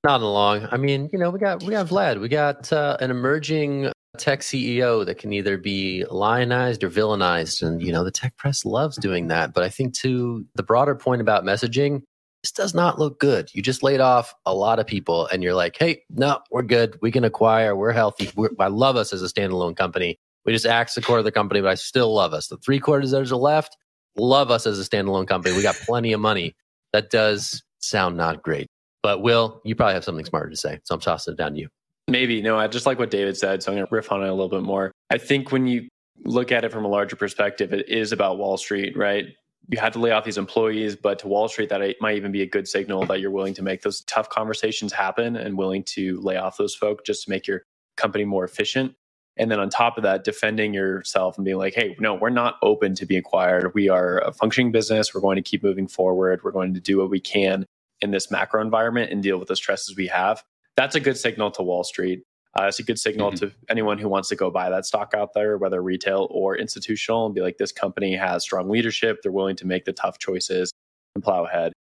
Nodding 0.04 0.28
along. 0.28 0.68
I 0.72 0.78
mean, 0.78 1.10
you 1.12 1.20
know, 1.20 1.30
we 1.30 1.40
got 1.40 1.64
we 1.64 1.72
got 1.72 1.88
Vlad. 1.88 2.20
We 2.22 2.30
got 2.30 2.72
uh, 2.72 2.98
an 3.00 3.12
emerging 3.12 3.92
tech 4.18 4.42
CEO 4.42 5.06
that 5.06 5.18
can 5.18 5.32
either 5.34 5.58
be 5.58 6.06
lionized 6.10 6.84
or 6.84 6.90
villainized. 6.90 7.62
And, 7.62 7.82
you 7.82 7.92
know, 7.92 8.04
the 8.04 8.12
tech 8.12 8.36
press 8.38 8.66
loves 8.66 8.98
doing 8.98 9.28
that. 9.28 9.54
But 9.54 9.64
I 9.64 9.70
think 9.70 9.94
to 10.00 10.46
the 10.56 10.64
broader 10.64 10.96
point 10.96 11.22
about 11.22 11.44
messaging, 11.44 12.02
this 12.44 12.52
does 12.52 12.74
not 12.74 12.98
look 12.98 13.20
good. 13.20 13.52
You 13.54 13.62
just 13.62 13.84
laid 13.84 14.00
off 14.00 14.34
a 14.46 14.54
lot 14.54 14.80
of 14.80 14.88
people 14.88 15.28
and 15.28 15.44
you're 15.44 15.54
like, 15.54 15.78
hey, 15.78 16.04
no, 16.10 16.40
we're 16.50 16.64
good. 16.64 16.98
We 17.02 17.12
can 17.12 17.24
acquire. 17.24 17.76
We're 17.76 17.92
healthy. 17.92 18.32
We're, 18.36 18.50
I 18.60 18.68
love 18.68 18.96
us 18.96 19.14
as 19.14 19.22
a 19.22 19.28
standalone 19.28 19.76
company. 19.76 20.20
We 20.44 20.54
just 20.54 20.66
axed 20.66 20.98
a 20.98 21.02
quarter 21.02 21.20
of 21.20 21.26
the 21.26 21.32
company, 21.32 21.62
but 21.62 21.70
I 21.70 21.76
still 21.76 22.14
love 22.14 22.34
us. 22.34 22.48
The 22.48 22.58
three 22.58 22.80
quarters 22.80 23.12
that 23.12 23.32
are 23.32 23.36
left, 23.36 23.78
love 24.18 24.50
us 24.50 24.66
as 24.66 24.80
a 24.80 24.90
standalone 24.90 25.28
company. 25.28 25.56
We 25.56 25.62
got 25.62 25.76
plenty 25.76 26.14
of 26.14 26.20
money. 26.20 26.56
That 26.94 27.12
does 27.12 27.62
sound 27.80 28.18
not 28.18 28.42
great. 28.42 28.68
But 29.04 29.22
Will, 29.22 29.62
you 29.64 29.76
probably 29.76 29.94
have 29.94 30.04
something 30.04 30.26
smarter 30.26 30.50
to 30.50 30.58
say. 30.58 30.80
So 30.84 30.96
I'm 30.96 31.02
tossing 31.02 31.34
it 31.34 31.38
down 31.38 31.54
to 31.54 31.60
you. 31.60 31.70
Maybe. 32.08 32.42
No, 32.42 32.58
I 32.58 32.68
just 32.68 32.88
like 32.88 32.98
what 32.98 33.12
David 33.12 33.38
said. 33.38 33.62
So 33.62 33.72
I'm 33.72 33.78
going 33.78 33.88
to 33.88 33.94
riff 33.94 34.12
on 34.12 34.24
it 34.24 34.28
a 34.28 34.34
little 34.34 34.50
bit 34.50 34.64
more. 34.64 34.92
I 35.12 35.20
think 35.20 35.52
when 35.52 35.68
you 35.68 35.88
look 36.26 36.52
at 36.52 36.66
it 36.66 36.72
from 36.72 36.86
a 36.86 36.88
larger 36.88 37.16
perspective, 37.16 37.72
it 37.72 37.88
is 37.88 38.12
about 38.12 38.38
Wall 38.38 38.58
Street, 38.58 38.98
right? 38.98 39.28
You 39.70 39.80
had 39.80 39.94
to 39.94 40.00
lay 40.00 40.12
off 40.12 40.26
these 40.26 40.38
employees, 40.38 40.96
but 40.96 41.20
to 41.20 41.28
Wall 41.28 41.48
Street, 41.48 41.70
that 41.70 41.82
might 42.02 42.18
even 42.18 42.32
be 42.32 42.42
a 42.42 42.48
good 42.48 42.68
signal 42.68 43.06
that 43.06 43.22
you're 43.22 43.32
willing 43.32 43.54
to 43.54 43.62
make 43.62 43.82
those 43.82 44.02
tough 44.02 44.30
conversations 44.30 44.92
happen 44.92 45.36
and 45.36 45.58
willing 45.58 45.84
to 45.96 46.20
lay 46.22 46.36
off 46.36 46.58
those 46.58 46.76
folks 46.76 47.04
just 47.06 47.26
to 47.26 47.30
make 47.30 47.48
your 47.48 47.64
company 47.96 48.26
more 48.26 48.44
efficient. 48.44 48.96
And 49.38 49.50
then 49.50 49.60
on 49.60 49.70
top 49.70 49.98
of 49.98 50.04
that, 50.04 50.24
defending 50.24 50.74
yourself 50.74 51.38
and 51.38 51.46
being 51.46 51.58
like, 51.58 51.74
hey, 51.74 51.96
no, 52.00 52.16
we're 52.16 52.30
not 52.30 52.58
open 52.62 52.96
to 52.96 53.06
be 53.06 53.16
acquired. 53.16 53.74
We 53.74 53.88
are 53.88 54.20
a 54.20 54.34
functioning 54.34 54.72
business. 54.72 55.14
We're 55.14 55.22
going 55.22 55.38
to 55.38 55.42
keep 55.42 55.64
moving 55.64 55.88
forward. 55.88 56.44
We're 56.44 56.52
going 56.52 56.74
to 56.74 56.82
do 56.82 56.98
what 56.98 57.10
we 57.10 57.22
can 57.22 57.66
in 58.02 58.12
this 58.12 58.30
macro 58.30 58.62
environment 58.62 59.12
and 59.12 59.24
deal 59.24 59.38
with 59.38 59.48
the 59.48 59.56
stresses 59.56 59.96
we 59.96 60.08
have. 60.08 60.44
That's 60.76 60.96
a 60.96 61.00
good 61.00 61.18
signal 61.18 61.52
to 61.52 61.64
Wall 61.64 61.84
Street. 61.84 62.24
Uh, 62.60 62.66
it's 62.66 62.80
a 62.80 62.84
good 62.84 63.00
signal 63.00 63.32
mm-hmm. 63.32 63.48
to 63.48 63.54
anyone 63.70 63.98
who 63.98 64.10
wants 64.10 64.28
to 64.30 64.36
go 64.36 64.50
buy 64.52 64.70
that 64.70 64.86
stock 64.86 65.14
out 65.16 65.34
there, 65.34 65.58
whether 65.58 65.82
retail 65.82 66.28
or 66.32 66.58
institutional, 66.58 67.26
and 67.26 67.34
be 67.34 67.42
like, 67.42 67.58
this 67.58 67.72
company 67.72 68.16
has 68.16 68.44
strong 68.44 68.70
leadership. 68.70 69.20
They're 69.24 69.32
willing 69.32 69.56
to 69.58 69.68
make 69.68 69.86
the 69.86 69.94
tough 69.94 70.20
choices 70.20 70.72
and 71.16 71.24
plow 71.24 71.46
ahead. 71.46 71.72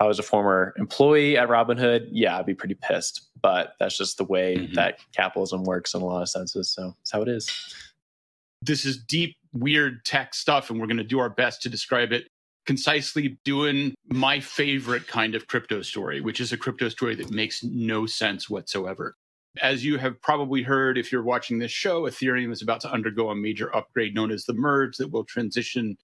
I 0.00 0.06
was 0.06 0.18
a 0.18 0.22
former 0.22 0.72
employee 0.78 1.36
at 1.36 1.48
Robinhood, 1.48 2.08
yeah, 2.10 2.38
I'd 2.38 2.46
be 2.46 2.54
pretty 2.54 2.74
pissed. 2.74 3.28
But 3.40 3.74
that's 3.78 3.96
just 3.96 4.16
the 4.16 4.24
way 4.24 4.56
mm-hmm. 4.56 4.74
that 4.74 4.98
capitalism 5.14 5.62
works 5.64 5.94
in 5.94 6.00
a 6.00 6.04
lot 6.04 6.22
of 6.22 6.28
senses. 6.28 6.70
So 6.70 6.96
it's 7.02 7.12
how 7.12 7.22
it 7.22 7.28
is. 7.28 7.48
This 8.62 8.84
is 8.84 8.98
deep, 8.98 9.36
weird 9.52 10.04
tech 10.04 10.34
stuff, 10.34 10.70
and 10.70 10.80
we're 10.80 10.86
going 10.86 10.96
to 10.96 11.04
do 11.04 11.18
our 11.20 11.30
best 11.30 11.62
to 11.62 11.68
describe 11.68 12.12
it 12.12 12.26
concisely 12.66 13.38
doing 13.44 13.94
my 14.06 14.38
favorite 14.40 15.06
kind 15.06 15.34
of 15.34 15.46
crypto 15.46 15.82
story, 15.82 16.20
which 16.20 16.40
is 16.40 16.52
a 16.52 16.56
crypto 16.56 16.88
story 16.88 17.14
that 17.14 17.30
makes 17.30 17.62
no 17.64 18.06
sense 18.06 18.50
whatsoever. 18.50 19.14
As 19.60 19.84
you 19.84 19.98
have 19.98 20.20
probably 20.22 20.62
heard, 20.62 20.96
if 20.96 21.10
you're 21.10 21.24
watching 21.24 21.58
this 21.58 21.72
show, 21.72 22.02
Ethereum 22.02 22.52
is 22.52 22.62
about 22.62 22.80
to 22.82 22.92
undergo 22.92 23.30
a 23.30 23.34
major 23.34 23.74
upgrade 23.74 24.14
known 24.14 24.30
as 24.30 24.44
the 24.44 24.54
merge 24.54 24.96
that 24.98 25.10
will 25.10 25.24
transition 25.24 25.96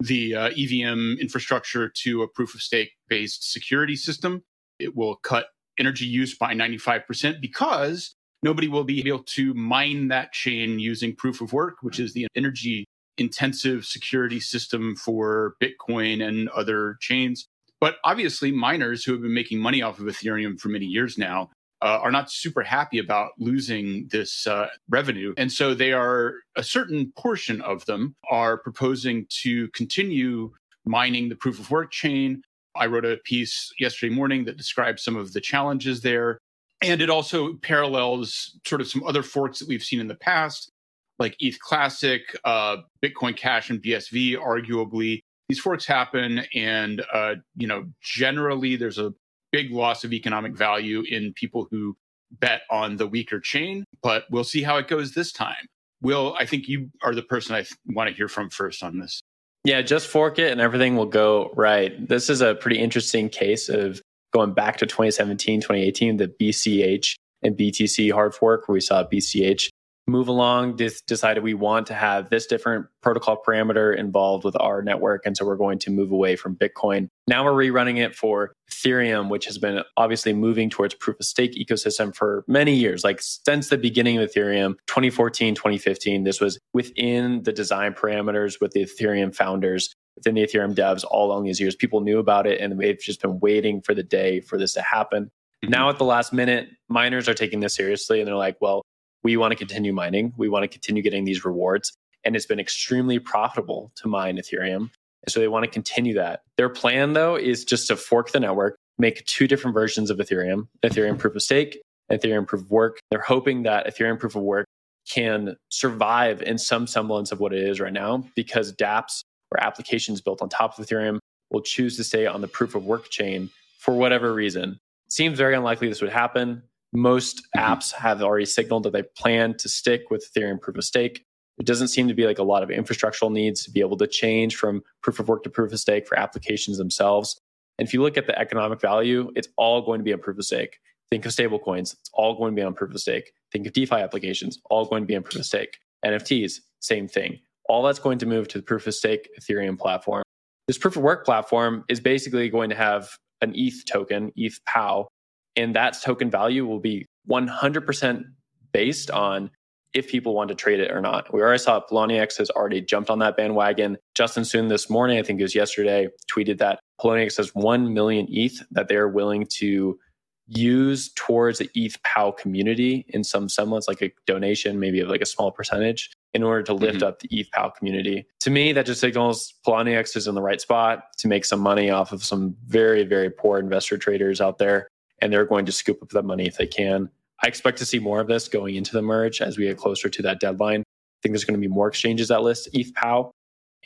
the 0.00 0.34
uh, 0.34 0.50
EVM 0.56 1.20
infrastructure 1.20 1.88
to 1.88 2.22
a 2.22 2.28
proof 2.28 2.54
of 2.54 2.62
stake 2.62 2.92
based 3.08 3.52
security 3.52 3.94
system. 3.94 4.42
It 4.78 4.96
will 4.96 5.16
cut 5.16 5.48
energy 5.78 6.06
use 6.06 6.36
by 6.36 6.54
95% 6.54 7.40
because 7.40 8.14
nobody 8.42 8.68
will 8.68 8.84
be 8.84 9.06
able 9.06 9.22
to 9.22 9.52
mine 9.52 10.08
that 10.08 10.32
chain 10.32 10.78
using 10.78 11.14
proof 11.14 11.42
of 11.42 11.52
work, 11.52 11.76
which 11.82 12.00
is 12.00 12.14
the 12.14 12.26
energy 12.34 12.86
intensive 13.18 13.84
security 13.84 14.40
system 14.40 14.96
for 14.96 15.54
Bitcoin 15.62 16.26
and 16.26 16.48
other 16.48 16.96
chains. 17.00 17.46
But 17.80 17.96
obviously, 18.02 18.50
miners 18.50 19.04
who 19.04 19.12
have 19.12 19.22
been 19.22 19.34
making 19.34 19.58
money 19.58 19.82
off 19.82 19.98
of 19.98 20.06
Ethereum 20.06 20.58
for 20.58 20.68
many 20.70 20.86
years 20.86 21.18
now 21.18 21.50
uh, 21.84 21.98
are 22.02 22.10
not 22.10 22.30
super 22.30 22.62
happy 22.62 22.98
about 22.98 23.32
losing 23.38 24.08
this 24.10 24.46
uh, 24.46 24.68
revenue. 24.88 25.34
And 25.36 25.52
so 25.52 25.74
they 25.74 25.92
are, 25.92 26.36
a 26.56 26.62
certain 26.62 27.12
portion 27.16 27.60
of 27.60 27.84
them 27.84 28.16
are 28.30 28.56
proposing 28.56 29.26
to 29.42 29.68
continue 29.68 30.50
mining 30.86 31.28
the 31.28 31.36
proof 31.36 31.60
of 31.60 31.70
work 31.70 31.92
chain. 31.92 32.42
I 32.74 32.86
wrote 32.86 33.04
a 33.04 33.18
piece 33.18 33.70
yesterday 33.78 34.14
morning 34.14 34.46
that 34.46 34.56
describes 34.56 35.04
some 35.04 35.14
of 35.14 35.34
the 35.34 35.42
challenges 35.42 36.00
there. 36.00 36.38
And 36.80 37.02
it 37.02 37.10
also 37.10 37.54
parallels 37.58 38.58
sort 38.66 38.80
of 38.80 38.88
some 38.88 39.04
other 39.04 39.22
forks 39.22 39.58
that 39.58 39.68
we've 39.68 39.82
seen 39.82 40.00
in 40.00 40.08
the 40.08 40.14
past, 40.14 40.70
like 41.18 41.36
ETH 41.38 41.58
Classic, 41.60 42.22
uh, 42.44 42.78
Bitcoin 43.04 43.36
Cash, 43.36 43.68
and 43.68 43.82
BSV, 43.82 44.38
arguably. 44.38 45.20
These 45.48 45.60
forks 45.60 45.86
happen, 45.86 46.44
and 46.54 47.04
uh, 47.12 47.34
you 47.56 47.66
know, 47.66 47.84
generally 48.02 48.76
there's 48.76 48.98
a 48.98 49.12
big 49.54 49.70
loss 49.70 50.02
of 50.02 50.12
economic 50.12 50.56
value 50.56 51.04
in 51.08 51.32
people 51.32 51.68
who 51.70 51.96
bet 52.40 52.62
on 52.72 52.96
the 52.96 53.06
weaker 53.06 53.38
chain, 53.38 53.84
but 54.02 54.24
we'll 54.28 54.42
see 54.42 54.64
how 54.64 54.78
it 54.78 54.88
goes 54.88 55.14
this 55.14 55.30
time. 55.30 55.68
Will, 56.02 56.34
I 56.36 56.44
think 56.44 56.66
you 56.66 56.90
are 57.04 57.14
the 57.14 57.22
person 57.22 57.54
I 57.54 57.60
th- 57.60 57.70
want 57.86 58.10
to 58.10 58.16
hear 58.16 58.26
from 58.26 58.50
first 58.50 58.82
on 58.82 58.98
this. 58.98 59.22
Yeah, 59.62 59.80
just 59.82 60.08
fork 60.08 60.40
it 60.40 60.50
and 60.50 60.60
everything 60.60 60.96
will 60.96 61.06
go 61.06 61.52
right. 61.54 62.08
This 62.08 62.28
is 62.28 62.40
a 62.40 62.56
pretty 62.56 62.80
interesting 62.80 63.28
case 63.28 63.68
of 63.68 64.02
going 64.32 64.54
back 64.54 64.78
to 64.78 64.86
2017, 64.86 65.60
2018, 65.60 66.16
the 66.16 66.26
BCH 66.26 67.14
and 67.44 67.56
BTC 67.56 68.10
hard 68.10 68.34
fork, 68.34 68.66
where 68.66 68.74
we 68.74 68.80
saw 68.80 69.04
BCH 69.04 69.68
move 70.06 70.28
along, 70.28 70.76
decided 70.76 71.42
we 71.42 71.54
want 71.54 71.86
to 71.86 71.94
have 71.94 72.28
this 72.28 72.46
different 72.46 72.86
protocol 73.02 73.40
parameter 73.46 73.96
involved 73.96 74.44
with 74.44 74.56
our 74.60 74.82
network. 74.82 75.22
And 75.24 75.36
so 75.36 75.46
we're 75.46 75.56
going 75.56 75.78
to 75.80 75.90
move 75.90 76.10
away 76.12 76.36
from 76.36 76.56
Bitcoin. 76.56 77.08
Now 77.26 77.44
we're 77.44 77.70
rerunning 77.70 77.98
it 77.98 78.14
for 78.14 78.52
Ethereum, 78.70 79.30
which 79.30 79.46
has 79.46 79.58
been 79.58 79.82
obviously 79.96 80.32
moving 80.32 80.68
towards 80.68 80.94
proof 80.94 81.18
of 81.18 81.26
stake 81.26 81.54
ecosystem 81.54 82.14
for 82.14 82.44
many 82.46 82.74
years, 82.74 83.02
like 83.02 83.20
since 83.22 83.68
the 83.68 83.78
beginning 83.78 84.18
of 84.18 84.30
Ethereum, 84.30 84.74
2014, 84.86 85.54
2015. 85.54 86.24
This 86.24 86.40
was 86.40 86.58
within 86.74 87.42
the 87.42 87.52
design 87.52 87.94
parameters 87.94 88.60
with 88.60 88.72
the 88.72 88.84
Ethereum 88.84 89.34
founders. 89.34 89.94
Within 90.16 90.34
the 90.34 90.42
Ethereum 90.42 90.74
devs, 90.74 91.04
all 91.10 91.26
along 91.26 91.44
these 91.44 91.58
years, 91.58 91.74
people 91.74 92.00
knew 92.00 92.18
about 92.18 92.46
it 92.46 92.60
and 92.60 92.78
they've 92.78 93.00
just 93.00 93.20
been 93.20 93.40
waiting 93.40 93.80
for 93.80 93.94
the 93.94 94.02
day 94.02 94.40
for 94.40 94.58
this 94.58 94.74
to 94.74 94.82
happen. 94.82 95.24
Mm-hmm. 95.64 95.70
Now, 95.70 95.90
at 95.90 95.98
the 95.98 96.04
last 96.04 96.32
minute, 96.32 96.68
miners 96.88 97.28
are 97.28 97.34
taking 97.34 97.60
this 97.60 97.74
seriously 97.74 98.20
and 98.20 98.28
they're 98.28 98.36
like, 98.36 98.56
well, 98.60 98.82
we 99.24 99.36
want 99.36 99.52
to 99.52 99.56
continue 99.56 99.92
mining. 99.92 100.32
We 100.36 100.48
want 100.48 100.62
to 100.62 100.68
continue 100.68 101.02
getting 101.02 101.24
these 101.24 101.44
rewards. 101.44 101.92
And 102.24 102.36
it's 102.36 102.46
been 102.46 102.60
extremely 102.60 103.18
profitable 103.18 103.90
to 103.96 104.08
mine 104.08 104.36
Ethereum. 104.36 104.90
And 105.24 105.30
so 105.30 105.40
they 105.40 105.48
want 105.48 105.64
to 105.64 105.70
continue 105.70 106.14
that. 106.14 106.42
Their 106.56 106.68
plan, 106.68 107.14
though, 107.14 107.34
is 107.34 107.64
just 107.64 107.88
to 107.88 107.96
fork 107.96 108.30
the 108.30 108.40
network, 108.40 108.76
make 108.98 109.24
two 109.24 109.48
different 109.48 109.74
versions 109.74 110.10
of 110.10 110.18
Ethereum 110.18 110.68
Ethereum 110.84 111.18
proof 111.18 111.34
of 111.34 111.42
stake, 111.42 111.78
Ethereum 112.12 112.46
proof 112.46 112.62
of 112.62 112.70
work. 112.70 112.98
They're 113.10 113.20
hoping 113.20 113.62
that 113.64 113.86
Ethereum 113.86 114.20
proof 114.20 114.36
of 114.36 114.42
work 114.42 114.66
can 115.10 115.56
survive 115.70 116.42
in 116.42 116.58
some 116.58 116.86
semblance 116.86 117.32
of 117.32 117.40
what 117.40 117.52
it 117.52 117.62
is 117.62 117.80
right 117.80 117.92
now 117.92 118.24
because 118.34 118.72
dApps 118.72 119.22
or 119.50 119.62
applications 119.62 120.20
built 120.20 120.40
on 120.40 120.48
top 120.48 120.78
of 120.78 120.86
Ethereum 120.86 121.18
will 121.50 121.60
choose 121.60 121.96
to 121.96 122.04
stay 122.04 122.26
on 122.26 122.40
the 122.40 122.48
proof 122.48 122.74
of 122.74 122.84
work 122.84 123.10
chain 123.10 123.50
for 123.78 123.94
whatever 123.94 124.32
reason. 124.32 124.78
Seems 125.08 125.38
very 125.38 125.54
unlikely 125.54 125.88
this 125.88 126.00
would 126.00 126.10
happen. 126.12 126.62
Most 126.94 127.42
mm-hmm. 127.56 127.72
apps 127.72 127.92
have 127.92 128.22
already 128.22 128.46
signaled 128.46 128.84
that 128.84 128.92
they 128.92 129.02
plan 129.02 129.56
to 129.58 129.68
stick 129.68 130.10
with 130.10 130.26
Ethereum 130.32 130.60
proof 130.60 130.78
of 130.78 130.84
stake. 130.84 131.24
It 131.58 131.66
doesn't 131.66 131.88
seem 131.88 132.08
to 132.08 132.14
be 132.14 132.26
like 132.26 132.38
a 132.38 132.44
lot 132.44 132.62
of 132.62 132.68
infrastructural 132.68 133.30
needs 133.30 133.62
to 133.64 133.70
be 133.70 133.80
able 133.80 133.96
to 133.98 134.06
change 134.06 134.56
from 134.56 134.82
proof 135.02 135.20
of 135.20 135.28
work 135.28 135.42
to 135.44 135.50
proof 135.50 135.72
of 135.72 135.78
stake 135.78 136.06
for 136.06 136.18
applications 136.18 136.78
themselves. 136.78 137.40
And 137.78 137.86
if 137.86 137.94
you 137.94 138.02
look 138.02 138.16
at 138.16 138.26
the 138.26 138.38
economic 138.38 138.80
value, 138.80 139.30
it's 139.36 139.48
all 139.56 139.82
going 139.82 139.98
to 139.98 140.04
be 140.04 140.12
on 140.12 140.20
proof 140.20 140.38
of 140.38 140.44
stake. 140.44 140.78
Think 141.10 141.26
of 141.26 141.32
stable 141.32 141.58
coins, 141.58 141.94
it's 142.00 142.10
all 142.14 142.36
going 142.36 142.54
to 142.54 142.60
be 142.60 142.64
on 142.64 142.74
proof 142.74 142.92
of 142.92 143.00
stake. 143.00 143.32
Think 143.52 143.66
of 143.66 143.72
DeFi 143.72 143.96
applications, 143.96 144.58
all 144.70 144.86
going 144.86 145.02
to 145.02 145.06
be 145.06 145.14
on 145.14 145.22
proof 145.22 145.40
of 145.40 145.46
stake. 145.46 145.78
NFTs, 146.04 146.60
same 146.80 147.08
thing. 147.08 147.38
All 147.68 147.82
that's 147.82 147.98
going 147.98 148.18
to 148.18 148.26
move 148.26 148.48
to 148.48 148.58
the 148.58 148.64
proof 148.64 148.86
of 148.86 148.94
stake 148.94 149.28
Ethereum 149.40 149.78
platform. 149.78 150.22
This 150.66 150.78
proof 150.78 150.96
of 150.96 151.02
work 151.02 151.24
platform 151.24 151.84
is 151.88 152.00
basically 152.00 152.48
going 152.48 152.70
to 152.70 152.76
have 152.76 153.16
an 153.42 153.52
ETH 153.54 153.84
token, 153.86 154.32
ETH 154.36 154.58
POW, 154.66 155.08
and 155.56 155.74
that 155.74 156.00
token 156.02 156.30
value 156.30 156.66
will 156.66 156.80
be 156.80 157.06
100% 157.28 158.24
based 158.72 159.10
on 159.10 159.50
if 159.94 160.08
people 160.08 160.34
want 160.34 160.48
to 160.48 160.54
trade 160.54 160.80
it 160.80 160.90
or 160.90 161.00
not. 161.00 161.32
We 161.32 161.40
already 161.40 161.58
saw 161.58 161.80
Poloniex 161.80 162.36
has 162.38 162.50
already 162.50 162.80
jumped 162.80 163.10
on 163.10 163.20
that 163.20 163.36
bandwagon. 163.36 163.96
Justin 164.14 164.44
Sun 164.44 164.68
this 164.68 164.90
morning, 164.90 165.18
I 165.18 165.22
think 165.22 165.40
it 165.40 165.44
was 165.44 165.54
yesterday, 165.54 166.08
tweeted 166.30 166.58
that 166.58 166.80
Poloniex 167.00 167.36
has 167.36 167.54
1 167.54 167.94
million 167.94 168.26
ETH 168.28 168.60
that 168.72 168.88
they're 168.88 169.08
willing 169.08 169.46
to 169.58 169.98
use 170.46 171.10
towards 171.14 171.60
the 171.60 171.70
ETH 171.74 172.02
POW 172.02 172.32
community 172.32 173.06
in 173.08 173.24
some 173.24 173.48
semblance, 173.48 173.88
like 173.88 174.02
a 174.02 174.12
donation, 174.26 174.78
maybe 174.78 175.00
of 175.00 175.08
like 175.08 175.22
a 175.22 175.26
small 175.26 175.50
percentage 175.50 176.10
in 176.34 176.42
order 176.42 176.62
to 176.64 176.74
lift 176.74 176.98
mm-hmm. 176.98 177.06
up 177.06 177.20
the 177.20 177.28
ETH 177.30 177.50
POW 177.52 177.70
community. 177.70 178.26
To 178.40 178.50
me, 178.50 178.72
that 178.72 178.86
just 178.86 179.00
signals 179.00 179.54
Poloniex 179.66 180.16
is 180.16 180.26
in 180.26 180.34
the 180.34 180.42
right 180.42 180.60
spot 180.60 181.04
to 181.18 181.28
make 181.28 181.44
some 181.44 181.60
money 181.60 181.88
off 181.88 182.12
of 182.12 182.24
some 182.24 182.56
very, 182.66 183.04
very 183.04 183.30
poor 183.30 183.58
investor 183.58 183.96
traders 183.96 184.40
out 184.40 184.58
there 184.58 184.88
and 185.20 185.32
they're 185.32 185.46
going 185.46 185.66
to 185.66 185.72
scoop 185.72 186.02
up 186.02 186.10
that 186.10 186.24
money 186.24 186.46
if 186.46 186.56
they 186.56 186.66
can. 186.66 187.10
I 187.42 187.48
expect 187.48 187.78
to 187.78 187.86
see 187.86 187.98
more 187.98 188.20
of 188.20 188.28
this 188.28 188.48
going 188.48 188.76
into 188.76 188.92
the 188.92 189.02
merge 189.02 189.40
as 189.40 189.58
we 189.58 189.64
get 189.64 189.76
closer 189.76 190.08
to 190.08 190.22
that 190.22 190.40
deadline. 190.40 190.80
I 190.80 191.18
think 191.22 191.32
there's 191.32 191.44
going 191.44 191.60
to 191.60 191.68
be 191.68 191.72
more 191.72 191.88
exchanges 191.88 192.28
that 192.28 192.42
list 192.42 192.68
ETH 192.72 192.94
POW, 192.94 193.30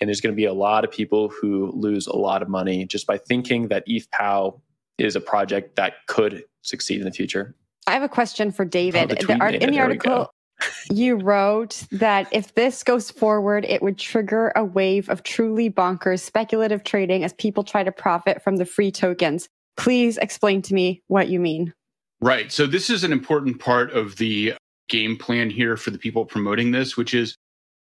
and 0.00 0.08
there's 0.08 0.20
going 0.20 0.34
to 0.34 0.36
be 0.36 0.44
a 0.44 0.52
lot 0.52 0.84
of 0.84 0.90
people 0.90 1.28
who 1.28 1.72
lose 1.72 2.06
a 2.06 2.16
lot 2.16 2.42
of 2.42 2.48
money 2.48 2.84
just 2.84 3.06
by 3.06 3.18
thinking 3.18 3.68
that 3.68 3.84
ETH 3.86 4.10
POW 4.10 4.60
is 4.98 5.16
a 5.16 5.20
project 5.20 5.76
that 5.76 6.06
could 6.06 6.44
succeed 6.62 7.00
in 7.00 7.04
the 7.04 7.12
future. 7.12 7.54
I 7.86 7.92
have 7.92 8.02
a 8.02 8.08
question 8.08 8.52
for 8.52 8.64
David. 8.64 9.12
Oh, 9.12 9.26
the 9.26 9.40
art, 9.40 9.54
in 9.54 9.70
the 9.70 9.80
article, 9.80 10.30
you 10.90 11.16
wrote 11.16 11.84
that 11.92 12.28
if 12.32 12.54
this 12.54 12.82
goes 12.82 13.10
forward, 13.10 13.64
it 13.64 13.82
would 13.82 13.98
trigger 13.98 14.52
a 14.54 14.64
wave 14.64 15.08
of 15.08 15.22
truly 15.22 15.70
bonkers 15.70 16.20
speculative 16.20 16.84
trading 16.84 17.24
as 17.24 17.32
people 17.34 17.64
try 17.64 17.82
to 17.82 17.92
profit 17.92 18.42
from 18.42 18.56
the 18.56 18.64
free 18.64 18.90
tokens. 18.90 19.48
Please 19.78 20.18
explain 20.18 20.60
to 20.62 20.74
me 20.74 21.02
what 21.06 21.28
you 21.28 21.40
mean. 21.40 21.72
Right. 22.20 22.50
So, 22.50 22.66
this 22.66 22.90
is 22.90 23.04
an 23.04 23.12
important 23.12 23.60
part 23.60 23.92
of 23.92 24.16
the 24.16 24.54
game 24.88 25.16
plan 25.16 25.50
here 25.50 25.76
for 25.76 25.90
the 25.90 25.98
people 25.98 26.24
promoting 26.24 26.72
this, 26.72 26.96
which 26.96 27.14
is 27.14 27.36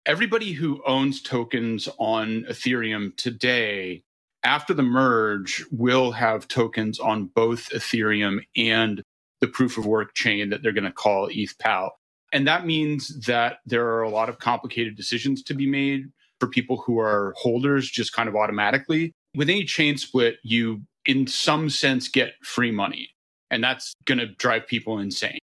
everybody 0.06 0.54
who 0.54 0.82
owns 0.86 1.22
tokens 1.22 1.88
on 2.00 2.46
Ethereum 2.50 3.16
today, 3.16 4.02
after 4.44 4.74
the 4.74 4.84
merge, 4.84 5.64
will 5.72 6.12
have 6.12 6.48
tokens 6.48 7.00
on 7.00 7.26
both 7.26 7.70
Ethereum 7.70 8.40
and 8.58 9.02
the 9.40 9.48
proof 9.48 9.78
of 9.78 9.86
work 9.86 10.14
chain 10.16 10.50
that 10.50 10.64
they're 10.64 10.72
going 10.72 10.84
to 10.86 10.92
call 10.92 11.30
ETH 11.32 11.58
POW. 11.60 11.92
And 12.32 12.48
that 12.48 12.66
means 12.66 13.20
that 13.28 13.58
there 13.66 13.86
are 13.88 14.02
a 14.02 14.10
lot 14.10 14.30
of 14.30 14.40
complicated 14.40 14.96
decisions 14.96 15.44
to 15.44 15.54
be 15.54 15.68
made 15.68 16.06
for 16.40 16.48
people 16.48 16.78
who 16.78 17.00
are 17.00 17.34
holders 17.38 17.90
just 17.90 18.14
kind 18.14 18.28
of 18.28 18.36
automatically. 18.36 19.12
With 19.36 19.50
any 19.50 19.66
chain 19.66 19.98
split, 19.98 20.38
you 20.44 20.82
in 21.06 21.28
some 21.28 21.70
sense 21.70 22.08
get 22.08 22.34
free 22.44 22.72
money. 22.72 23.10
And 23.52 23.64
that's 23.64 23.94
going 24.06 24.18
to 24.18 24.28
drive 24.28 24.68
people 24.68 25.00
insane. 25.00 25.40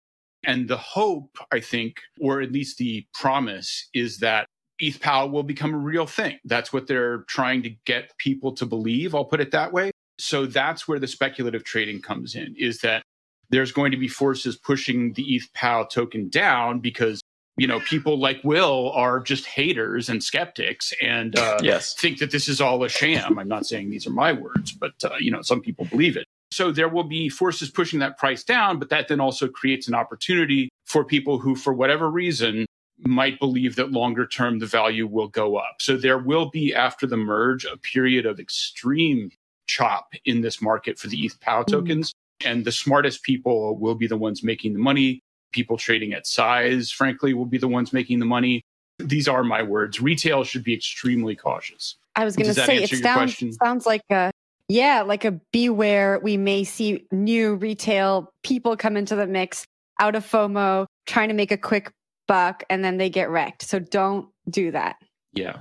And 0.45 0.67
the 0.67 0.77
hope, 0.77 1.37
I 1.51 1.59
think, 1.59 1.97
or 2.19 2.41
at 2.41 2.51
least 2.51 2.77
the 2.77 3.05
promise, 3.13 3.89
is 3.93 4.17
that 4.19 4.47
ETH 4.79 5.01
POW 5.01 5.27
will 5.27 5.43
become 5.43 5.73
a 5.73 5.77
real 5.77 6.07
thing. 6.07 6.39
That's 6.45 6.71
what 6.71 6.87
they're 6.87 7.19
trying 7.27 7.61
to 7.63 7.69
get 7.85 8.17
people 8.17 8.53
to 8.53 8.65
believe. 8.65 9.13
I'll 9.13 9.25
put 9.25 9.41
it 9.41 9.51
that 9.51 9.73
way. 9.73 9.91
So 10.17 10.45
that's 10.45 10.87
where 10.87 10.99
the 10.99 11.07
speculative 11.07 11.63
trading 11.63 12.01
comes 12.01 12.35
in, 12.35 12.55
is 12.57 12.79
that 12.79 13.03
there's 13.49 13.71
going 13.71 13.91
to 13.91 13.97
be 13.97 14.07
forces 14.07 14.57
pushing 14.57 15.13
the 15.13 15.35
ETH 15.35 15.51
POW 15.53 15.83
token 15.83 16.29
down 16.29 16.79
because 16.79 17.21
you 17.59 17.67
know 17.67 17.79
people 17.81 18.19
like 18.19 18.39
Will 18.43 18.91
are 18.91 19.19
just 19.19 19.45
haters 19.45 20.09
and 20.09 20.23
skeptics 20.23 20.93
and 21.01 21.37
uh, 21.37 21.59
yes. 21.63 21.93
think 21.93 22.19
that 22.19 22.31
this 22.31 22.47
is 22.47 22.61
all 22.61 22.83
a 22.83 22.89
sham. 22.89 23.37
I'm 23.37 23.47
not 23.47 23.65
saying 23.65 23.89
these 23.89 24.07
are 24.07 24.11
my 24.11 24.33
words, 24.33 24.71
but 24.71 24.93
uh, 25.03 25.15
you 25.19 25.31
know 25.31 25.41
some 25.41 25.61
people 25.61 25.85
believe 25.85 26.17
it. 26.17 26.25
So 26.51 26.71
there 26.71 26.89
will 26.89 27.03
be 27.03 27.29
forces 27.29 27.69
pushing 27.69 27.99
that 27.99 28.17
price 28.17 28.43
down, 28.43 28.79
but 28.79 28.89
that 28.89 29.07
then 29.07 29.19
also 29.19 29.47
creates 29.47 29.87
an 29.87 29.93
opportunity 29.93 30.69
for 30.85 31.05
people 31.05 31.37
who, 31.37 31.55
for 31.55 31.73
whatever 31.73 32.09
reason, 32.09 32.65
might 33.05 33.39
believe 33.39 33.75
that 33.75 33.91
longer 33.91 34.25
term 34.25 34.59
the 34.59 34.65
value 34.65 35.07
will 35.07 35.27
go 35.27 35.57
up. 35.57 35.75
So 35.79 35.95
there 35.95 36.17
will 36.17 36.49
be 36.49 36.73
after 36.73 37.05
the 37.05 37.17
merge 37.17 37.65
a 37.65 37.77
period 37.77 38.25
of 38.25 38.39
extreme 38.39 39.29
chop 39.67 40.13
in 40.25 40.41
this 40.41 40.61
market 40.61 40.97
for 40.97 41.07
the 41.07 41.23
ETH 41.23 41.39
POW 41.39 41.61
mm-hmm. 41.61 41.71
tokens. 41.71 42.13
And 42.43 42.65
the 42.65 42.71
smartest 42.71 43.23
people 43.23 43.77
will 43.77 43.95
be 43.95 44.07
the 44.07 44.17
ones 44.17 44.43
making 44.43 44.73
the 44.73 44.79
money. 44.79 45.21
People 45.51 45.77
trading 45.77 46.13
at 46.13 46.27
size, 46.27 46.91
frankly, 46.91 47.33
will 47.33 47.45
be 47.45 47.57
the 47.57 47.67
ones 47.67 47.93
making 47.93 48.19
the 48.19 48.25
money. 48.25 48.61
These 48.99 49.27
are 49.27 49.43
my 49.43 49.63
words. 49.63 50.01
Retail 50.01 50.43
should 50.43 50.63
be 50.63 50.73
extremely 50.73 51.35
cautious. 51.35 51.95
I 52.15 52.25
was 52.25 52.35
going 52.35 52.47
to 52.47 52.53
say 52.53 52.83
it 52.83 52.89
sounds, 52.89 53.41
sounds 53.63 53.85
like 53.85 54.01
a 54.11 54.31
yeah, 54.67 55.01
like 55.01 55.25
a 55.25 55.31
beware. 55.51 56.19
We 56.21 56.37
may 56.37 56.63
see 56.63 57.07
new 57.11 57.55
retail 57.55 58.31
people 58.43 58.77
come 58.77 58.95
into 58.95 59.15
the 59.15 59.25
mix 59.25 59.65
out 59.99 60.15
of 60.15 60.25
FOMO, 60.25 60.85
trying 61.07 61.29
to 61.29 61.33
make 61.33 61.51
a 61.51 61.57
quick 61.57 61.91
buck, 62.27 62.63
and 62.69 62.83
then 62.83 62.97
they 62.97 63.09
get 63.09 63.29
wrecked. 63.29 63.63
So 63.63 63.79
don't 63.79 64.27
do 64.49 64.71
that. 64.71 64.97
Yeah. 65.33 65.57